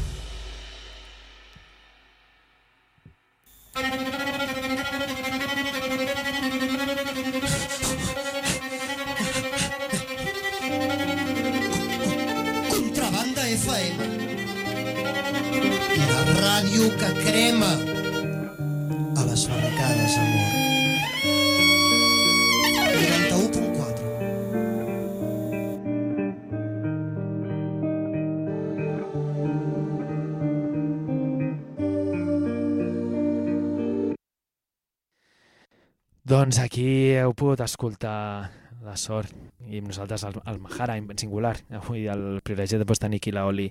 [36.31, 38.51] Doncs aquí heu pogut escoltar
[38.87, 39.33] la sort
[39.67, 43.47] i nosaltres el, el Mahara en singular, avui el privilegi de poder tenir aquí la
[43.49, 43.67] Oli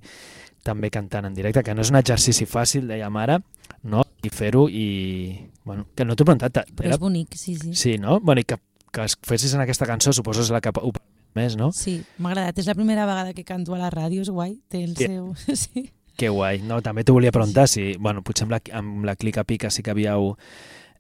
[0.64, 3.38] també cantant en directe, que no és un exercici fàcil, dèiem ara,
[3.84, 4.04] no?
[4.24, 4.86] i fer-ho i...
[5.64, 6.60] Bueno, que no t'ho he preguntat.
[6.76, 7.72] Però és bonic, sí, sí.
[7.80, 8.20] Sí, no?
[8.20, 8.58] Bueno, i que,
[8.92, 10.92] que es fessis en aquesta cançó, suposo és la que ho
[11.40, 11.70] més, no?
[11.72, 12.60] Sí, m'ha agradat.
[12.60, 14.58] És la primera vegada que canto a la ràdio, és guai.
[14.68, 15.08] Té el Sí.
[15.08, 15.32] seu...
[15.64, 15.86] Sí.
[16.20, 16.60] Que guai.
[16.68, 19.80] No, també t'ho volia preguntar si, bueno, potser amb la, amb la Clica Pica sí
[19.82, 20.34] que havíeu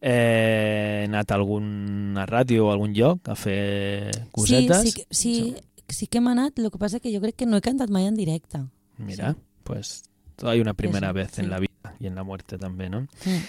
[0.02, 4.82] eh, anat a alguna ràdio o algun lloc a fer cosetes.
[4.82, 5.56] Sí, sí, que- sí,
[5.90, 8.06] sí que hem anat, el que passa que jo crec que no he cantat mai
[8.08, 8.60] en directe.
[8.98, 10.04] Mira, pues
[10.44, 11.50] hay una primera Eso, vez en sí.
[11.52, 13.02] la vida i en la muerte també, no?
[13.26, 13.40] Mm.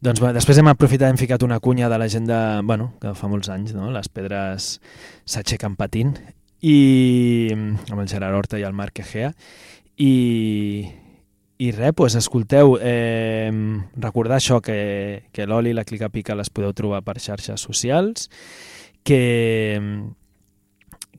[0.00, 3.14] Doncs bé, després hem aprofitat hem ficat una cunya de la gent de, bueno, que
[3.14, 3.90] fa molts anys, no?
[3.90, 4.80] Les pedres
[5.24, 6.12] s'aixequen patint
[6.60, 9.32] i amb el Gerard Horta i el Marc Egea
[9.96, 10.86] i,
[11.58, 13.50] i res, pues, escolteu, eh,
[13.96, 18.28] recordar això, que, que l'Oli i la Clica Pica les podeu trobar per xarxes socials,
[19.06, 19.80] que,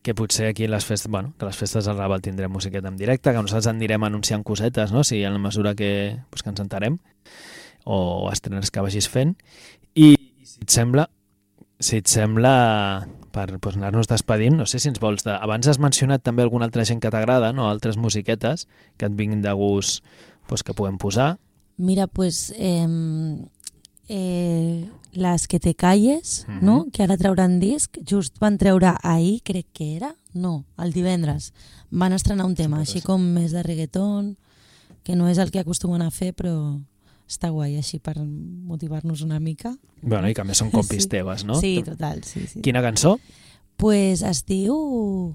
[0.03, 3.33] que potser aquí les festes, bueno, que les festes del Raval tindrem musiqueta en directe,
[3.33, 5.03] que nosaltres anirem anunciant cosetes, no?
[5.03, 6.99] si en la mesura que, pues, que ens entarem,
[7.83, 9.33] o estrenes que vagis fent,
[9.95, 11.07] i, i si et sembla,
[11.79, 13.07] si et sembla,
[13.37, 15.23] per pues, anar-nos despedint, no sé si ens vols...
[15.27, 15.35] De...
[15.37, 17.69] Abans has mencionat també alguna altra gent que t'agrada, no?
[17.69, 18.65] altres musiquetes
[18.97, 20.01] que et vinguin de gust
[20.49, 21.35] pues, que puguem posar.
[21.77, 22.87] Mira, pues eh,
[24.09, 26.59] eh, les que te calles, Mhm.
[26.65, 26.87] no?
[26.91, 31.53] que ara trauran disc, just van treure ahir, crec que era, no, el divendres,
[31.91, 33.05] van estrenar un tema, Suposo, així sí.
[33.05, 34.37] com més de reggaeton,
[35.03, 36.79] que no és el que acostumen a fer, però
[37.27, 39.73] està guai així per motivar-nos una mica.
[40.01, 41.09] Bueno, i que més són compis Sí.
[41.09, 41.59] teves, no?
[41.59, 42.61] Sí, total, sí, sí.
[42.61, 43.17] Quina cançó?
[43.77, 45.33] Pues es diu...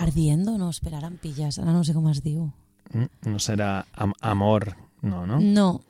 [0.00, 2.46] Ardiendo, no, espera, ara em pilles, ara no sé com es diu.
[2.94, 5.40] Mm, No serà am Amor, no, no?
[5.40, 5.82] No,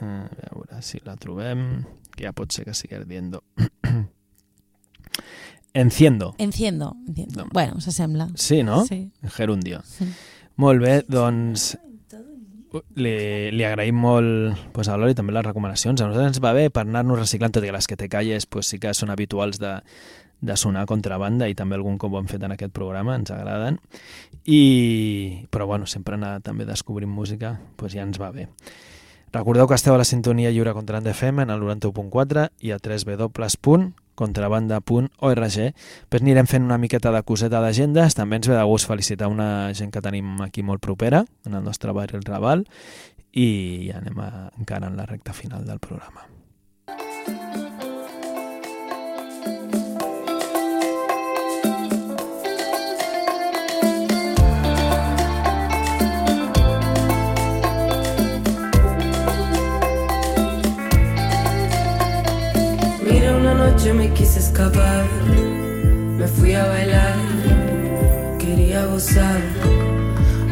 [0.00, 0.04] Eh,
[0.50, 1.84] A veure si la trobem,
[2.16, 3.44] que ja pot ser que sigui ardiendo.
[5.72, 6.34] Enciendo.
[6.38, 7.44] enciendo, enciendo.
[7.44, 7.50] No.
[7.52, 8.28] Bueno, s'assembla.
[8.36, 8.84] Sí, no?
[8.86, 9.10] Sí.
[9.24, 9.82] Gerundio.
[9.84, 10.04] Sí.
[10.56, 11.76] Molt bé, doncs
[12.96, 13.14] li,
[13.54, 16.00] li agraïm molt pues, a l'Oli també les recomanacions.
[16.00, 18.46] A nosaltres ens va bé per anar-nos reciclant, tot i que les que te calles
[18.46, 19.76] pues, sí que són habituals de,
[20.44, 23.80] de sonar contrabanda i també algun cop ho hem fet en aquest programa, ens agraden.
[24.44, 28.48] I, però bueno, sempre anar també descobrint música pues, ja ens va bé.
[29.34, 32.78] Recordeu que esteu a la sintonia lliure contra FM en el 91.4 i a
[34.14, 35.42] www.contrabanda.org.
[35.44, 38.14] Després anirem fent una miqueta de coseta d'agendes.
[38.14, 41.64] També ens ve de gust felicitar una gent que tenim aquí molt propera, en el
[41.64, 42.64] nostre barri el Raval,
[43.34, 46.33] i ja anem a, encara en la recta final del programa.
[64.72, 67.16] Me fui a bailar,
[68.38, 69.40] quería gozar,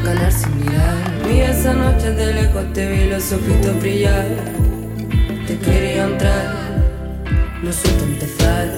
[0.05, 0.97] ganar sin mirar.
[1.27, 4.27] Mira, esa noche de lejos te vi los ojitos brillar,
[5.47, 6.85] te quería entrar,
[7.63, 8.69] no supe empezar.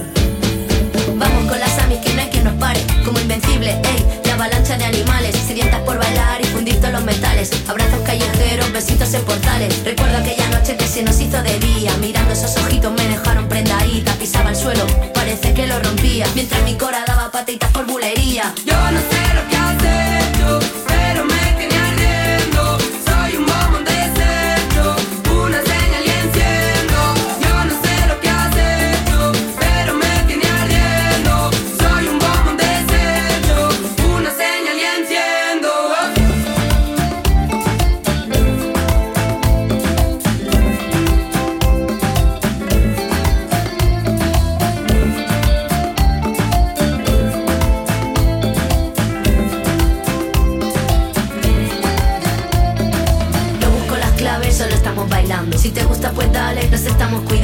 [1.17, 4.85] Vamos con las amis que no quien nos pare Como invencible, ey, la avalancha de
[4.85, 7.51] animales Sedientas por bailar y fundir los metales.
[7.69, 9.85] Abrazos callejeros, besitos en portales.
[9.85, 11.93] Recuerdo aquella noche que se nos hizo de día.
[12.01, 16.75] Mirando esos ojitos me dejaron prendadita Pisaba el suelo, parece que lo rompía Mientras mi
[16.75, 18.55] cora daba patitas por bulería.
[18.65, 20.84] Yo no sé lo que has hecho,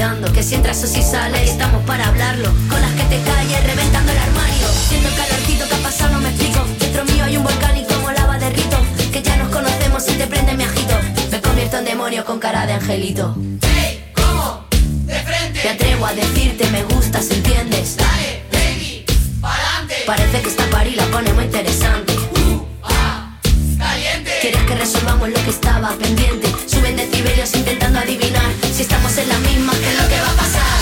[0.00, 4.10] Que si entras o si sales, estamos para hablarlo Con las que te calles, reventando
[4.10, 7.44] el armario Siento el calorcito que ha pasado, no me explico Dentro mío hay un
[7.44, 8.78] volcán y como lava derrito
[9.12, 10.94] Que ya nos conocemos y te prende mi ajito
[11.30, 13.34] Me convierto en demonio con cara de angelito
[14.14, 14.64] ¿Cómo?
[15.04, 17.96] De frente, Me atrevo a decirte me gustas, ¿entiendes?
[17.98, 19.04] dale, baby,
[19.42, 19.96] pa'lante.
[20.06, 22.14] Parece que esta pari la pone muy interesante
[22.84, 23.38] Ah,
[23.78, 24.30] caliente.
[24.40, 26.48] ¿Quieres que resolvamos lo que estaba pendiente?
[26.80, 30.36] Suben decibelios intentando adivinar Si estamos en la misma, ¿qué es lo que va a
[30.36, 30.80] pasar?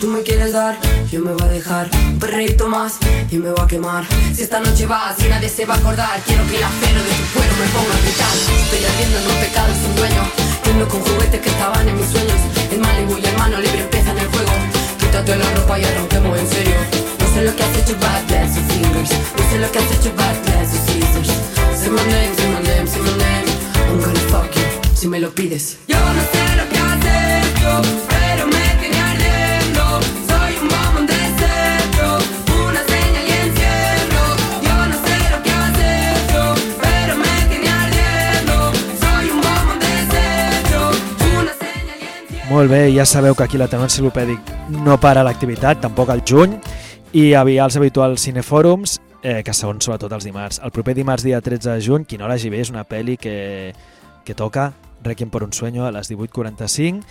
[0.00, 0.76] Tú me quieres dar,
[1.12, 2.94] yo me voy a dejar un perrito más
[3.30, 4.04] y me voy a quemar.
[4.34, 7.10] Si esta noche vas y nadie se va a acordar, quiero que el acero de
[7.10, 8.34] tu cuero me ponga a gritar.
[8.60, 10.22] Estoy ardiendo en un pecado sin dueño,
[10.64, 12.40] Jugando con juguetes que estaban en mis sueños
[12.72, 14.52] El Malibu y el mano libre empiezan el juego
[14.98, 16.74] Quítate la ropa y arranquemos en serio
[17.20, 19.92] No sé lo que has hecho, but dance your fingers No sé lo que has
[19.92, 20.25] hecho, but
[25.36, 25.78] pides.
[25.86, 27.70] Yo no sé lo que has hecho
[28.08, 29.84] Pero me tiene ardiendo.
[30.26, 32.08] Soy un bombón de centro
[32.66, 34.20] Una señal y enciendo
[34.66, 36.42] Yo no sé lo que has hecho
[36.80, 38.72] Pero me tiene ardiendo.
[39.04, 40.80] Soy un bombón de centro
[41.38, 44.40] Una señal y enciendo Molt bé, ja sabeu que aquí l'Ateneu Enciclopèdic
[44.82, 46.56] no para l'activitat, tampoc al juny,
[47.12, 50.58] i havia els habituals cinefòrums, eh, que són sobretot els dimarts.
[50.64, 53.36] El proper dimarts, dia 13 de juny, qui no l'hagi vist, és una pel·li que,
[54.26, 54.72] que toca
[55.02, 57.04] Requiem por un sueño a les 18.45,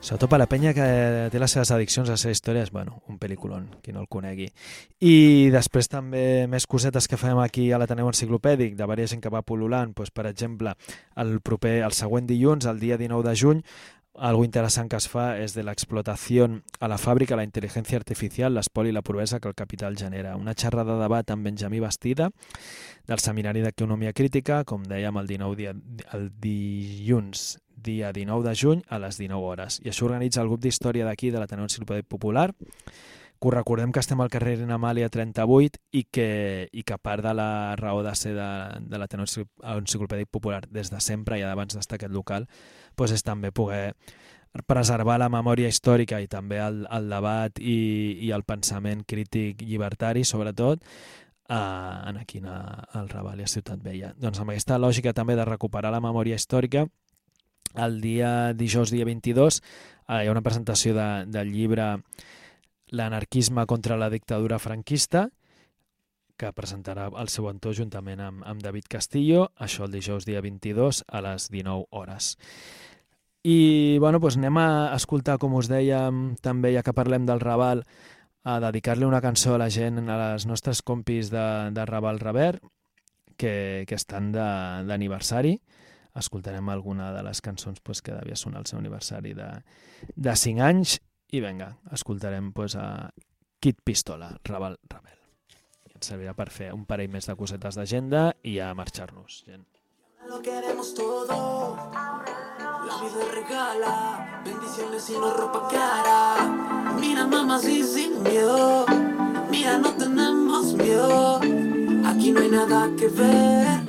[0.00, 0.86] sobretot per la penya que
[1.32, 4.46] té les seves addiccions les seves històries, bueno, un pel·lículon, qui no el conegui.
[5.00, 9.32] I després també més cosetes que fem aquí a l'Ateneu Enciclopèdic, de diversa gent que
[9.32, 10.76] va pol·lulant, doncs, per exemple,
[11.16, 13.64] el proper, el següent dilluns, el dia 19 de juny,
[14.18, 16.48] algo interessant que es fa és de l'explotació
[16.80, 20.36] a la fàbrica, la intel·ligència artificial, l'espoli i la pobresa que el capital genera.
[20.36, 22.30] Una xerrada de debat amb Benjamí Bastida
[23.06, 25.74] del Seminari d'Economia Crítica, com dèiem, el, 19 dia,
[26.16, 29.80] el dilluns dia 19 de juny a les 19 hores.
[29.84, 32.50] I això organitza el grup d'història d'aquí de l'Ateneu Enciclopèdic Popular,
[33.36, 37.76] que recordem que estem al carrer Amàlia 38 i que, i que part de la
[37.76, 38.48] raó de ser de,
[38.80, 42.48] de l'Ateneu Enciclopèdic Popular des de sempre i abans d'estar aquest local,
[42.96, 43.92] doncs és també poder
[44.66, 47.76] preservar la memòria històrica i també el, el debat i,
[48.24, 50.80] i el pensament crític llibertari, sobretot,
[51.48, 51.56] eh,
[52.08, 54.14] en aquí al Raval i a Ciutat Vella.
[54.16, 56.86] Doncs amb aquesta lògica també de recuperar la memòria històrica,
[57.76, 59.60] el dia dijous, dia 22,
[60.08, 61.96] eh, hi ha una presentació de, del llibre
[62.94, 65.26] L'anarquisme contra la dictadura franquista,
[66.38, 71.02] que presentarà el seu autor juntament amb, amb David Castillo, això el dijous dia 22
[71.08, 72.36] a les 19 hores.
[73.46, 77.84] I bueno, doncs anem a escoltar, com us dèiem, també ja que parlem del Raval,
[78.46, 81.44] a dedicar-li una cançó a la gent, a les nostres compis de,
[81.74, 82.64] de Raval Revert,
[83.38, 85.56] que, que estan d'aniversari.
[86.16, 89.50] Escoltarem alguna de les cançons pues, que devia sonar el seu aniversari de,
[90.14, 90.96] de 5 anys
[91.36, 93.10] i vinga, escoltarem pues, a
[93.60, 95.20] Kid Pistola, Raval Rebel.
[95.90, 99.66] I ens servirà per fer un parell més de cosetes d'agenda i a marxar-nos, gent.
[100.26, 102.15] Lo queremos todo.
[102.86, 106.94] La vida regala bendiciones y no ropa cara.
[107.00, 108.86] Mira, mamá, sí, sin miedo.
[109.50, 111.40] Mira, no tenemos miedo.
[112.06, 113.80] Aquí no hay nada que ver.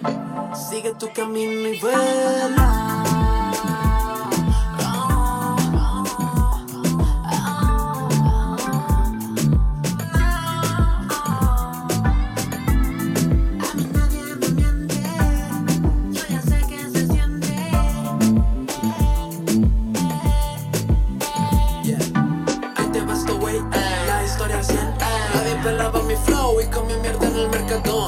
[0.56, 2.97] Sigue tu camino y vuela.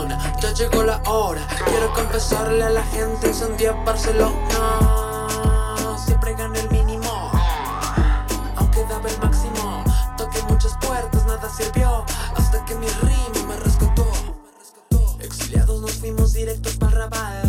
[0.08, 5.28] Ya llegó la hora, quiero confesarle a la gente Encendí Barcelona.
[6.06, 7.32] Siempre gané el mínimo.
[8.56, 9.84] Aunque daba el máximo.
[10.18, 12.06] Toqué muchas puertas, nada sirvió.
[12.36, 14.08] Hasta que mi rima me rescató.
[15.20, 17.49] Exiliados nos fuimos directos para Raval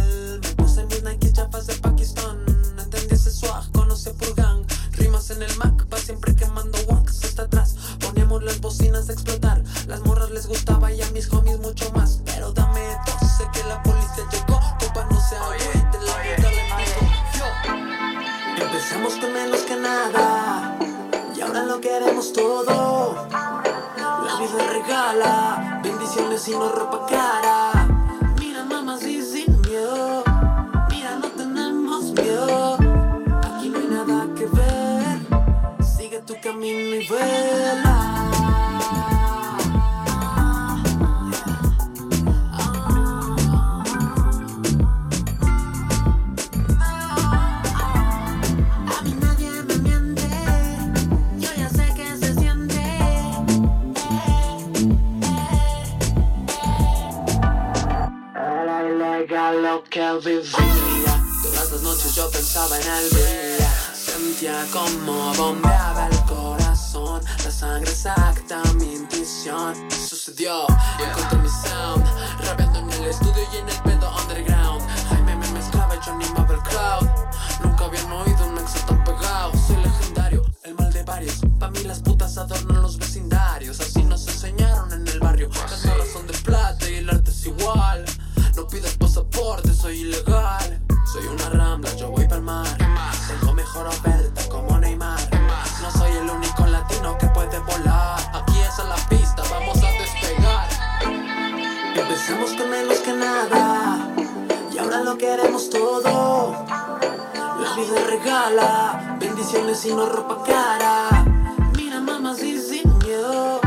[21.91, 23.27] queremos todo.
[23.31, 27.80] La vida regala Bendiciones y no ropa cara
[61.81, 63.73] las noches yo pensaba en día.
[63.95, 67.23] Sentía como bombeaba el corazón.
[67.45, 69.75] La sangre exacta, mi intuición.
[69.91, 70.67] Sucedió,
[70.99, 72.05] encontré mi sound.
[72.45, 74.83] Rapeando en el estudio y en el pedo underground.
[75.09, 77.09] Jaime me mezclaba y yo animaba el crowd
[77.63, 79.53] Nunca habían oído un nexo tan pegado
[105.31, 106.67] queremos todo.
[107.63, 111.25] La vida regala bendiciones y no ropa cara.
[111.77, 113.61] Mira, mamá, sí, sin miedo.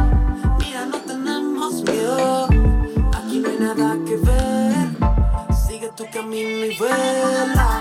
[0.60, 2.48] Mira, no tenemos miedo.
[3.18, 5.56] Aquí no hay nada que ver.
[5.68, 7.73] Sigue tu camino y vuela.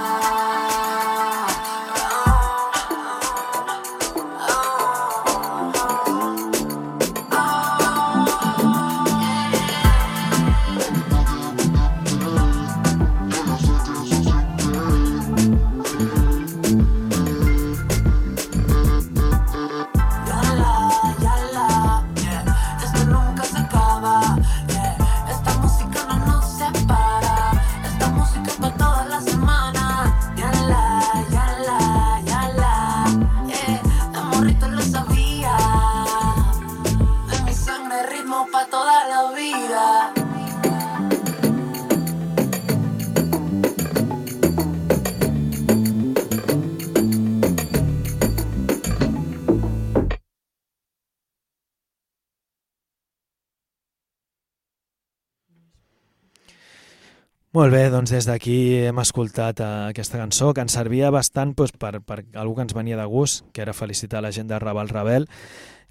[57.63, 58.55] Molt bé, doncs des d'aquí
[58.89, 62.75] hem escoltat eh, aquesta cançó que ens servia bastant doncs, per, per algú que ens
[62.75, 65.29] venia de gust, que era felicitar la gent de Raval Rebel,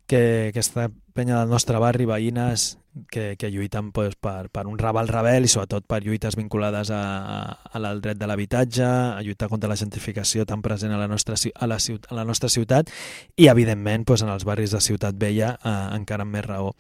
[0.03, 2.65] que aquesta penya del nostre barri, veïnes,
[3.07, 7.01] que, que lluiten doncs, per, per un Raval Rebel i sobretot per lluites vinculades a,
[7.39, 11.39] a, al dret de l'habitatge, a lluitar contra la gentrificació tan present a la nostra,
[11.39, 12.91] a la, ciut- a la nostra ciutat
[13.38, 16.76] i, evidentment, doncs, en els barris de Ciutat Vella eh, encara amb més raó.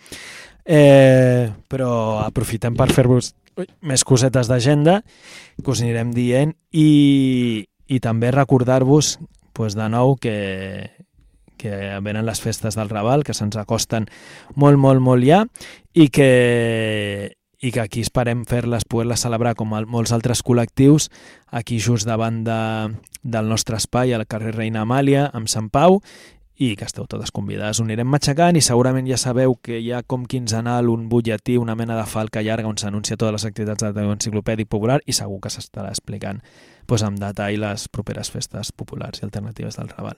[0.67, 5.01] Eh, però aprofitem per fer-vos ui, més cosetes d'agenda
[5.63, 6.55] que us anirem dient.
[6.71, 9.17] I, i també recordar-vos
[9.53, 10.91] pues, de nou que,
[11.61, 14.07] que venen les festes del Raval, que se'ns acosten
[14.55, 15.43] molt, molt, molt ja
[15.93, 16.31] i que,
[17.61, 21.11] i que aquí esperem fer-les, poder-les celebrar com molts altres col·lectius
[21.51, 22.61] aquí just davant de,
[23.21, 26.01] del nostre espai al carrer Reina Amàlia amb Sant Pau
[26.61, 27.79] i que esteu totes convidades.
[27.81, 31.73] Ho anirem matxacant i segurament ja sabeu que hi ha com quinzenal un butlletí, una
[31.75, 35.49] mena de falca llarga on s'anuncia totes les activitats de l'enciclopèdic popular i segur que
[35.49, 36.43] s'estarà explicant
[36.85, 40.17] doncs, amb detall les properes festes populars i alternatives del Raval.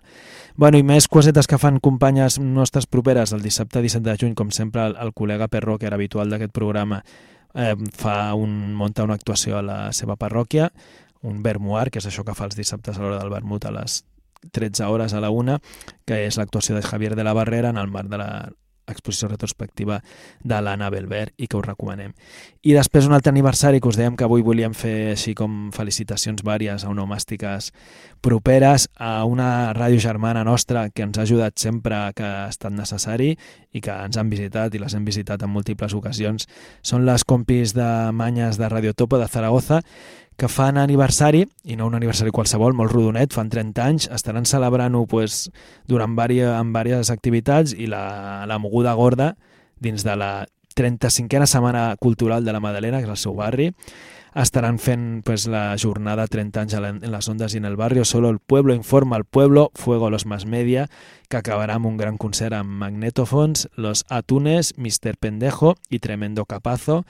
[0.57, 4.51] Bueno, i més cosetes que fan companyes nostres properes el dissabte 17 de juny, com
[4.51, 7.03] sempre el, el col·lega Perró, que era habitual d'aquest programa,
[7.53, 10.71] eh, fa un, munta una actuació a la seva parròquia,
[11.23, 14.01] un vermuar, que és això que fa els dissabtes a l'hora del vermut a les
[14.51, 15.59] 13 hores a la una,
[16.05, 18.29] que és l'actuació de Javier de la Barrera en el marc de la
[18.87, 20.01] exposició retrospectiva
[20.43, 22.13] de l'Anna Belver i que us recomanem.
[22.63, 26.43] I després un altre aniversari que us dèiem que avui volíem fer així com felicitacions
[26.43, 27.71] vàries a onomàstiques
[28.23, 33.33] properes a una ràdio germana nostra que ens ha ajudat sempre que ha estat necessari
[33.71, 36.47] i que ens han visitat i les hem visitat en múltiples ocasions.
[36.83, 39.81] Són les compis de Manyes de Radio Topo de Zaragoza
[40.37, 45.05] que fan aniversari, i no un aniversari qualsevol, molt rodonet, fan 30 anys, estaran celebrant-ho
[45.09, 45.47] pues,
[45.89, 49.33] durant vàries, amb diverses activitats i la, la moguda gorda
[49.83, 50.33] dins de la
[50.75, 53.69] 35a setmana cultural de la Madalena, que és el seu barri,
[54.33, 58.29] estaran fent pues, la jornada 30 anys en les ondes i en el barrio, solo
[58.29, 60.89] el pueblo informa al pueblo, fuego los más media,
[61.29, 65.17] que acabarà amb un gran concert amb Magnetofons, Los Atunes, Mr.
[65.19, 67.03] Pendejo i Tremendo Capazo,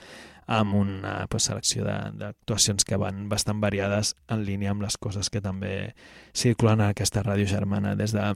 [0.46, 5.40] amb una pues, selecció d'actuacions que van bastant variades en línia amb les coses que
[5.44, 5.94] també
[6.36, 8.34] circulen a aquesta ràdio germana, des de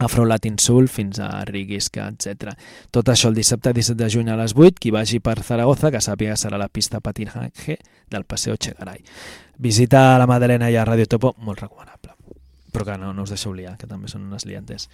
[0.00, 2.54] Afro Latin Soul fins a Riguisca, etc.
[2.90, 6.00] Tot això el dissabte 17 de juny a les 8, qui vagi per Zaragoza que
[6.00, 7.76] sàpiga que serà la pista patinaje
[8.10, 9.04] del Paseo Chegaray.
[9.58, 12.16] Visita a la Madalena i a Radio Topo, molt recomanable.
[12.72, 14.88] Però que no, no us deixeu liar, que també són unes liantes.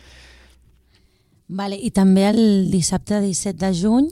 [1.47, 4.11] Vale, I també el dissabte 17 de juny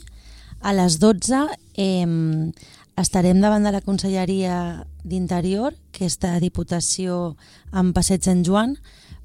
[0.64, 1.44] a les 12
[1.76, 2.06] eh,
[2.96, 7.36] estarem davant de la Conselleria d'Interior, aquesta Diputació
[7.76, 8.78] en Passeig Sant Joan,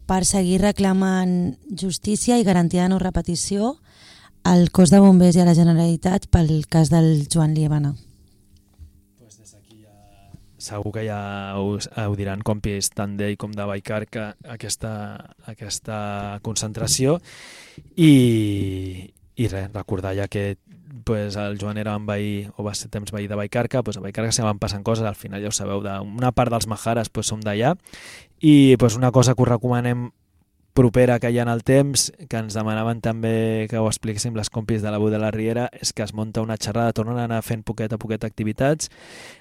[0.10, 3.78] per seguir reclamant justícia i garantia de no repetició
[4.44, 7.96] al cos de bombers i a la Generalitat pel cas del Joan Liebana.
[10.60, 14.92] Segur que ja us, ho diran compis tant d'ell com de Baicarca aquesta,
[15.48, 16.00] aquesta
[16.44, 17.16] concentració
[17.96, 18.12] i,
[19.40, 20.58] i res, recordar ja que
[21.04, 24.02] pues, el Joan era un veí, o va ser temps veí de Baicarca, pues, a
[24.02, 27.10] Baicarca se van passant coses, al final ja ho sabeu, de una part dels Majares
[27.10, 27.76] pues, som d'allà.
[28.40, 30.10] I pues, una cosa que us recomanem
[30.80, 34.48] propera que hi ha en el temps, que ens demanaven també que ho expliquéssim les
[34.54, 37.26] compis de la Bu de la Riera, és que es munta una xerrada, tornen a
[37.28, 38.88] anar fent poquet a poquet activitats,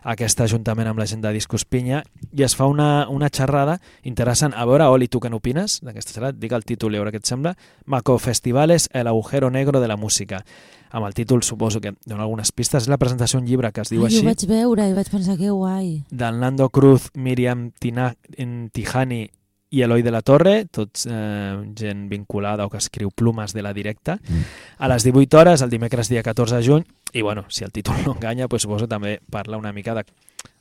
[0.03, 2.03] aquesta juntament amb la gent de Discos Pinya,
[2.35, 4.57] i es fa una, una xerrada interessant.
[4.59, 6.39] A veure, Oli, tu què n'opines d'aquesta xerrada?
[6.39, 7.55] Digue el títol i a veure què et sembla.
[7.87, 10.43] Maco Festivales, el agujero negro de la música.
[10.91, 12.87] Amb el títol suposo que dona algunes pistes.
[12.87, 15.11] És la presentació d'un llibre que es diu Ai, així ho vaig veure i vaig
[15.13, 16.05] pensar que guai.
[16.11, 18.15] del Nando Cruz, Miriam Tina,
[18.73, 19.29] Tijani
[19.71, 23.75] i Eloi de la Torre, tots eh, gent vinculada o que escriu plumes de la
[23.77, 24.19] directa,
[24.79, 27.97] a les 18 hores, el dimecres dia 14 de juny, i bueno, si el títol
[28.07, 30.05] no enganya, pues, suposo que també parla una mica de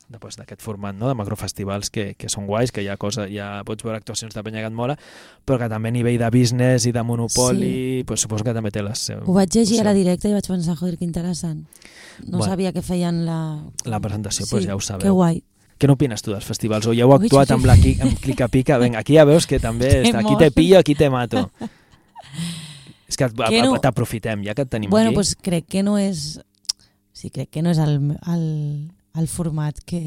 [0.07, 1.09] de, pues, d'aquest format no?
[1.09, 4.39] de macrofestivals que, que són guais, que hi ha, cosa, ja pots veure actuacions de
[4.39, 4.95] penya que et mola,
[5.43, 8.03] però que també a nivell de business i de monopoli, sí.
[8.07, 9.25] pues, suposo que també té les seus.
[9.27, 11.65] Ho vaig llegir a la directa i vaig pensar, joder, que interessant.
[12.23, 12.45] No Bueno.
[12.45, 13.59] sabia que feien la...
[13.83, 15.03] La presentació, Sí, pues ja ho sabeu.
[15.03, 15.43] que guai.
[15.77, 16.87] Què n'opines tu dels festivals?
[16.89, 18.79] O ja heu actuat amb la amb Clica Pica?
[18.81, 21.49] Vinga, aquí ja veus que també està, aquí te pillo, aquí te mato.
[23.07, 23.29] És que
[23.63, 25.15] no- t'aprofitem, ja que et tenim bueno, aquí.
[25.15, 26.41] pues crec que no és...
[27.13, 30.01] Sí, crec que no és el, el, el format que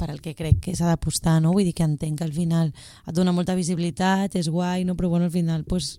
[0.00, 1.52] per al que crec que s'ha d'apostar, no?
[1.52, 4.96] Vull dir que entenc que al final et dona molta visibilitat, és guai, no?
[4.96, 5.98] però bueno, al final pues,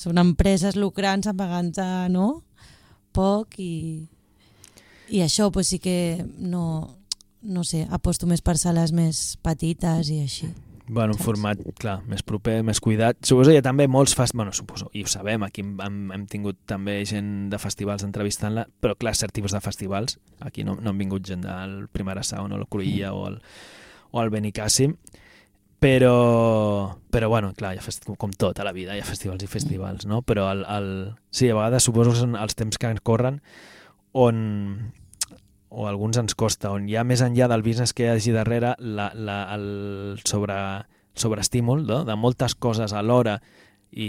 [0.00, 2.42] són empreses lucrants pagant-te no?
[3.12, 4.06] poc i,
[5.10, 6.96] i això pues, sí que no,
[7.42, 10.50] no sé, aposto més per sales més petites i així.
[10.90, 13.20] Bueno, un format, clar, més proper, més cuidat.
[13.22, 14.34] Suposo que hi ha també molts fest...
[14.34, 18.96] Bueno, suposo, i ho sabem, aquí hem, hem tingut també gent de festivals entrevistant-la, però
[18.98, 20.18] clar, cert tipus de festivals.
[20.42, 23.38] Aquí no, no han vingut gent del Primera Sound o el Cruïlla o el,
[24.10, 24.96] o el Benicàssim,
[25.80, 28.10] però, però bueno, clar, ha fest...
[28.18, 30.24] com tot a la vida, hi ha festivals i festivals, no?
[30.26, 30.90] Però el, el...
[31.30, 33.38] sí, a vegades suposo que són els temps que corren
[34.10, 34.42] on
[35.70, 38.32] o a alguns ens costa, on hi ha més enllà del business que hi hagi
[38.34, 40.56] darrere la, la, el sobre,
[41.14, 42.02] sobreestímul no?
[42.04, 43.36] de moltes coses alhora
[43.90, 44.06] i,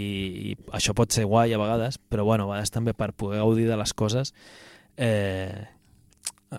[0.52, 3.68] i això pot ser guai a vegades, però bueno, a vegades també per poder gaudir
[3.70, 4.34] de les coses
[4.96, 5.66] eh,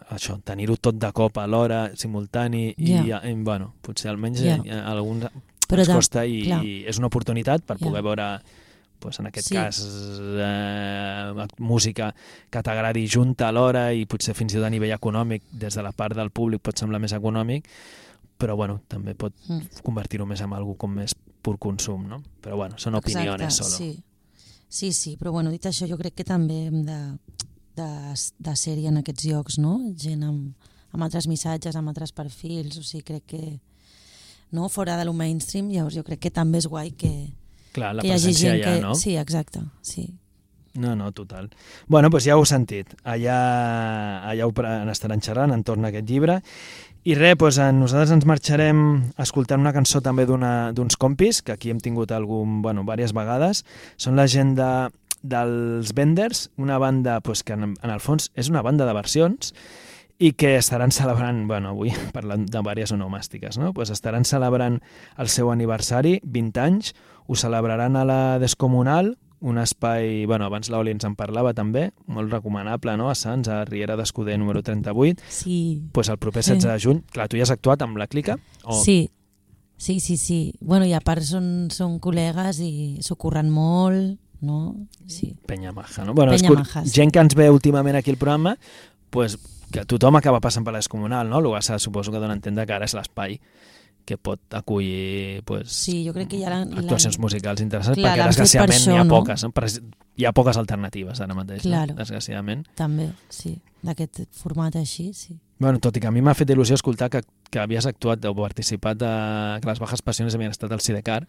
[0.10, 3.22] això, tenir-ho tot de cop alhora, simultani i, Ja.
[3.24, 4.60] i bueno, potser almenys yeah.
[4.82, 5.28] a alguns
[5.68, 6.64] Però ens costa i, clar.
[6.64, 7.88] i és una oportunitat per Ja.
[7.88, 8.28] poder veure
[9.04, 9.56] pues, en aquest Sí.
[9.60, 12.14] cas eh, música
[12.50, 15.92] que t'agradi junta alhora i potser fins i tot a nivell econòmic des de la
[15.92, 17.68] part del públic pot semblar més econòmic
[18.40, 19.62] però bueno, també pot Mm.
[19.84, 22.22] convertir-ho més en algo com més pur consum, no?
[22.42, 23.70] Però bueno, són opiniones solo.
[23.70, 24.00] Sí.
[24.68, 26.98] sí, sí, però bueno, dit això, jo crec que també hem de,
[27.76, 27.88] de,
[28.40, 29.78] de ser-hi en aquests llocs, no?
[29.96, 30.54] Gent amb,
[30.92, 33.60] amb altres missatges, amb altres perfils, o sigui, crec que
[34.52, 37.30] no, fora de lo mainstream, llavors jo crec que també és guai que,
[37.74, 38.84] Clar, la que hi hagi gent allà, que...
[38.84, 38.94] no?
[39.00, 40.08] Sí, exacte, sí.
[40.74, 41.52] No, no, total.
[41.88, 42.96] Bueno, doncs ja ho heu sentit.
[43.06, 43.38] Allà,
[44.26, 44.54] allà ho
[44.90, 46.40] estaran xerrant entorn a aquest llibre.
[47.04, 48.80] I res, doncs nosaltres ens marxarem
[49.22, 53.66] escoltant una cançó també d'uns compis, que aquí hem tingut algun, bueno, diverses vegades.
[54.02, 54.72] Són la gent de,
[55.22, 59.54] dels Venders, una banda doncs, que en, en el fons és una banda de versions
[60.24, 63.74] i que estaran celebrant, bueno, avui parlant de diverses onomàstiques, no?
[63.74, 64.82] Pues estaran celebrant
[65.18, 66.94] el seu aniversari, 20 anys,
[67.28, 72.32] ho celebraran a la Descomunal, un espai, bueno, abans l'Oli ens en parlava també, molt
[72.32, 75.20] recomanable, no?, a Sants, a Riera d'Escuder número 38.
[75.28, 75.84] Sí.
[75.92, 78.38] Pues el proper 16 de juny, clar, tu ja has actuat amb la Clica?
[78.64, 78.78] O...
[78.80, 79.12] Sí,
[79.76, 80.54] sí, sí, sí.
[80.62, 82.72] Bueno, i a part són, són col·legues i
[83.04, 84.62] s'ho curren molt, no?
[85.12, 85.34] Sí.
[85.46, 86.16] Penya maja, no?
[86.16, 86.96] Bueno, Penya maja, sí.
[86.96, 88.56] gent que ens ve últimament aquí al programa,
[89.12, 89.36] pues,
[89.76, 91.44] que tothom acaba passant per la Descomunal, no?
[91.44, 93.42] El que suposo que dona a entendre que ara és l'espai
[94.06, 98.24] que pot acollir pues, Sí, jo crec que ja actuacions musicals interessants, Clar, perquè fet
[98.24, 99.52] per desgraciadament això, n'hi ha poques, no?
[99.52, 99.82] Pres-
[100.16, 101.94] hi ha poques alternatives ara mateix, Claro.
[101.94, 102.00] no?
[102.00, 102.66] desgraciadament.
[102.76, 103.58] També, sí.
[103.84, 105.38] D'aquest format així, sí.
[105.60, 107.22] Bueno, tot i que a mi m'ha fet il·lusió escoltar que,
[107.52, 111.28] que havies actuat o participat a, que les Bajas Passions havien estat al Sidecar,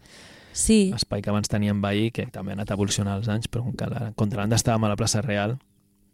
[0.55, 0.91] Sí.
[0.95, 3.87] espai que abans teníem veí, que també ha anat evolucionant els anys, però com que
[3.91, 5.57] la contrabanda estàvem a la plaça Real,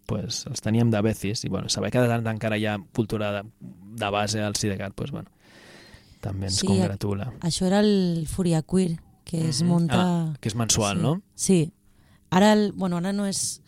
[0.07, 3.31] pues, els teníem de becis, i bueno, saber que de tant encara hi ha cultura
[3.31, 5.29] de, de base al Sidecar, pues, bueno,
[6.21, 7.31] també ens Sí, congratula.
[7.41, 9.67] Això era el Furia Queer, que es Mhm.
[9.69, 9.97] munta...
[10.01, 11.01] Ah, que és mensual, sí.
[11.03, 11.21] no?
[11.35, 11.59] Sí.
[12.31, 13.61] Ara, el, bueno, ara no és...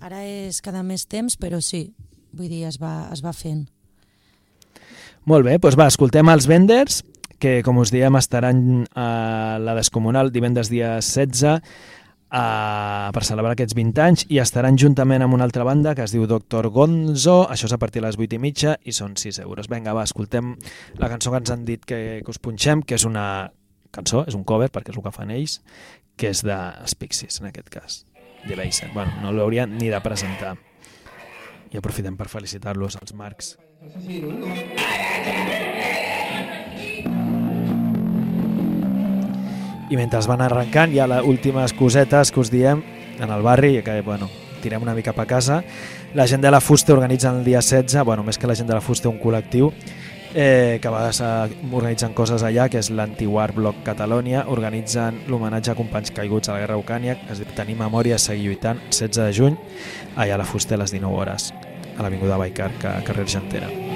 [0.00, 1.94] Ara és cada més temps, però sí.
[2.34, 3.68] Vull dir, es va, es va fent.
[5.24, 7.02] Molt bé, doncs va, escoltem els Venders,
[7.40, 11.62] que com us diem estaran a la Descomunal divendres dia 16
[12.34, 16.14] a, per celebrar aquests 20 anys i estaran juntament amb una altra banda que es
[16.14, 19.38] diu Doctor Gonzo, això és a partir de les 8 i mitja i són 6
[19.44, 19.70] euros.
[19.70, 20.54] Vinga, va, escoltem
[20.98, 23.26] la cançó que ens han dit que, que us punxem, que és una
[23.94, 25.60] cançó, és un cover perquè és el que fan ells,
[26.18, 28.00] que és dels Pixies, en aquest cas,
[28.48, 28.90] de Baser.
[28.94, 30.56] Bueno, no l'haurien ni de presentar.
[31.70, 33.54] I aprofitem per felicitar-los, als Marcs.
[39.90, 42.80] I mentre es van arrencant, hi ha les últimes cosetes que us diem
[43.20, 44.30] en el barri, que bueno,
[44.62, 45.62] tirem una mica a casa.
[46.14, 48.74] La gent de la Fuste organitza el dia 16, bueno, més que la gent de
[48.74, 49.72] la Fuste, un col·lectiu,
[50.34, 51.20] eh, que a vegades
[51.70, 56.64] organitzen coses allà, que és l'Antiwar Bloc Catalònia, organitzen l'homenatge a companys caiguts a la
[56.64, 59.58] Guerra Ucània, es diu Tenir memòria, seguir lluitant, 16 de juny,
[60.16, 61.52] allà a la Fuste a les 19 hores,
[61.98, 63.93] a l'Avinguda Baicar, que carrer Argentera.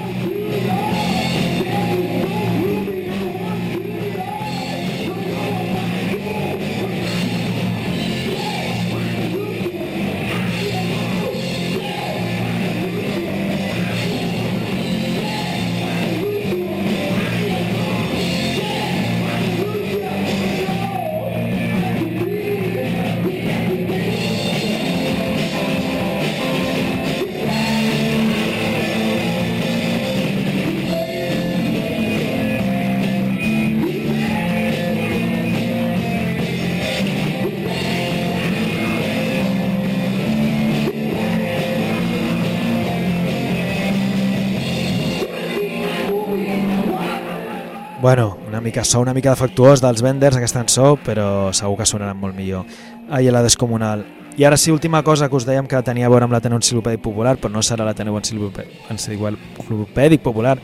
[48.01, 52.17] Bueno, una mica so una mica defectuós dels vendors aquesta cançó, però segur que sonaran
[52.17, 52.63] molt millor.
[53.11, 54.05] Ai, la Descomunal.
[54.39, 57.01] I ara sí, última cosa que us dèiem que tenia a veure amb l'Ateneu Enciclopèdic
[57.03, 60.57] Popular, però no serà l'Ateneu Enciclopè- Enciclopèdic Popular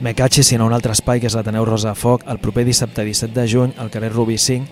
[0.00, 2.26] Mecachi, sinó un altre espai que és l'Ateneu Rosa Foc.
[2.28, 4.68] El proper dissabte 17 de juny, al carrer Rubí 5,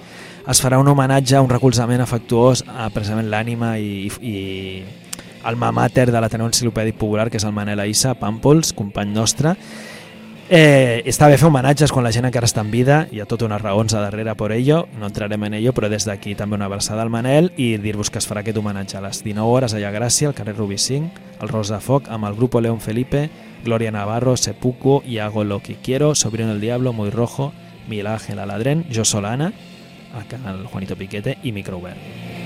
[0.52, 4.36] es farà un homenatge, un recolzament afectuós a precisament l'ànima i, i
[5.48, 9.56] alma mater de l'Ateneu Enciclopèdic Popular, que és el Manel Aissa Pàmpols, company nostre,
[10.48, 13.48] Eh, està bé fer homenatges quan la gent encara està en vida, hi ha tota
[13.48, 16.68] unes raons a darrere per ello, no entrarem en ello, però des d'aquí també una
[16.70, 19.90] abraçada al Manel i dir-vos que es farà aquest homenatge a les 19 hores allà
[19.90, 23.28] a Gràcia, al carrer Rubí 5, al Rosa Foc, amb el grup León Felipe,
[23.64, 27.52] Gloria Navarro, Sepuku, Iago Lo que quiero, Sobrino el Diablo, Muy Rojo,
[27.88, 29.52] Miguel Ángel Aladrén, Jo Solana,
[30.14, 32.45] acá el Juanito Piquete i Microobert.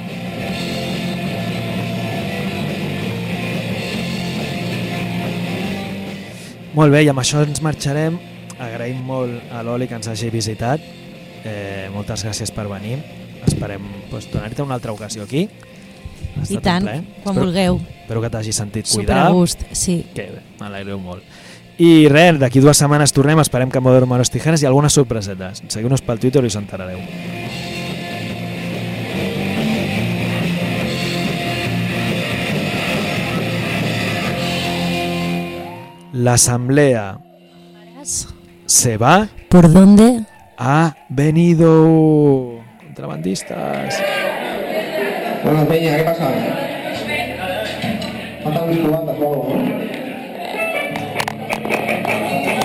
[6.74, 8.18] Molt bé, i amb això ens marxarem.
[8.60, 10.80] Agraïm molt a l'Oli que ens hagi visitat.
[11.44, 12.98] Eh, moltes gràcies per venir.
[13.46, 15.48] Esperem pues, donar-te una altra ocasió aquí.
[16.48, 17.80] I tant, quan Espero- vulgueu.
[18.02, 19.26] Espero que t'hagi sentit cuidar.
[19.26, 20.06] a gust, sí.
[20.14, 20.28] Que
[20.60, 21.22] m'alegreu molt.
[21.78, 25.62] I res, d'aquí dues setmanes tornem, esperem que Modern Manos Tijeras i algunes sorpresetes.
[25.68, 26.98] Seguiu-nos pel Twitter i us enterareu.
[36.20, 37.18] L'assemblea
[38.66, 40.26] se va, ¿Por dónde?
[40.58, 42.60] ha venido.
[42.84, 43.98] Contrabandistas.
[45.42, 46.28] Bueno, Peña, ¿qué pasa?
[48.44, 49.54] Algo,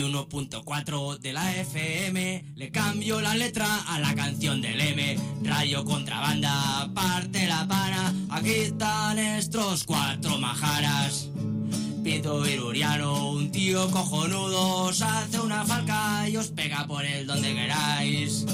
[0.01, 0.27] ¿no?
[0.27, 6.89] 1.4 de la FM Le cambio la letra a la canción del M Rayo contrabanda,
[6.93, 11.29] parte la pana Aquí están estos cuatro majaras
[12.05, 17.55] Pito Iruriano, un tío cojonudo Os hace una falca y os pega por el donde
[17.55, 18.45] queráis.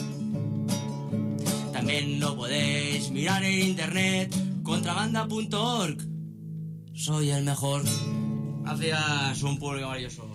[1.74, 4.34] También lo podéis mirar en internet
[4.64, 5.98] Contrabanda.org
[6.94, 7.84] Soy el mejor.
[8.64, 10.31] Gracias, un público maravilloso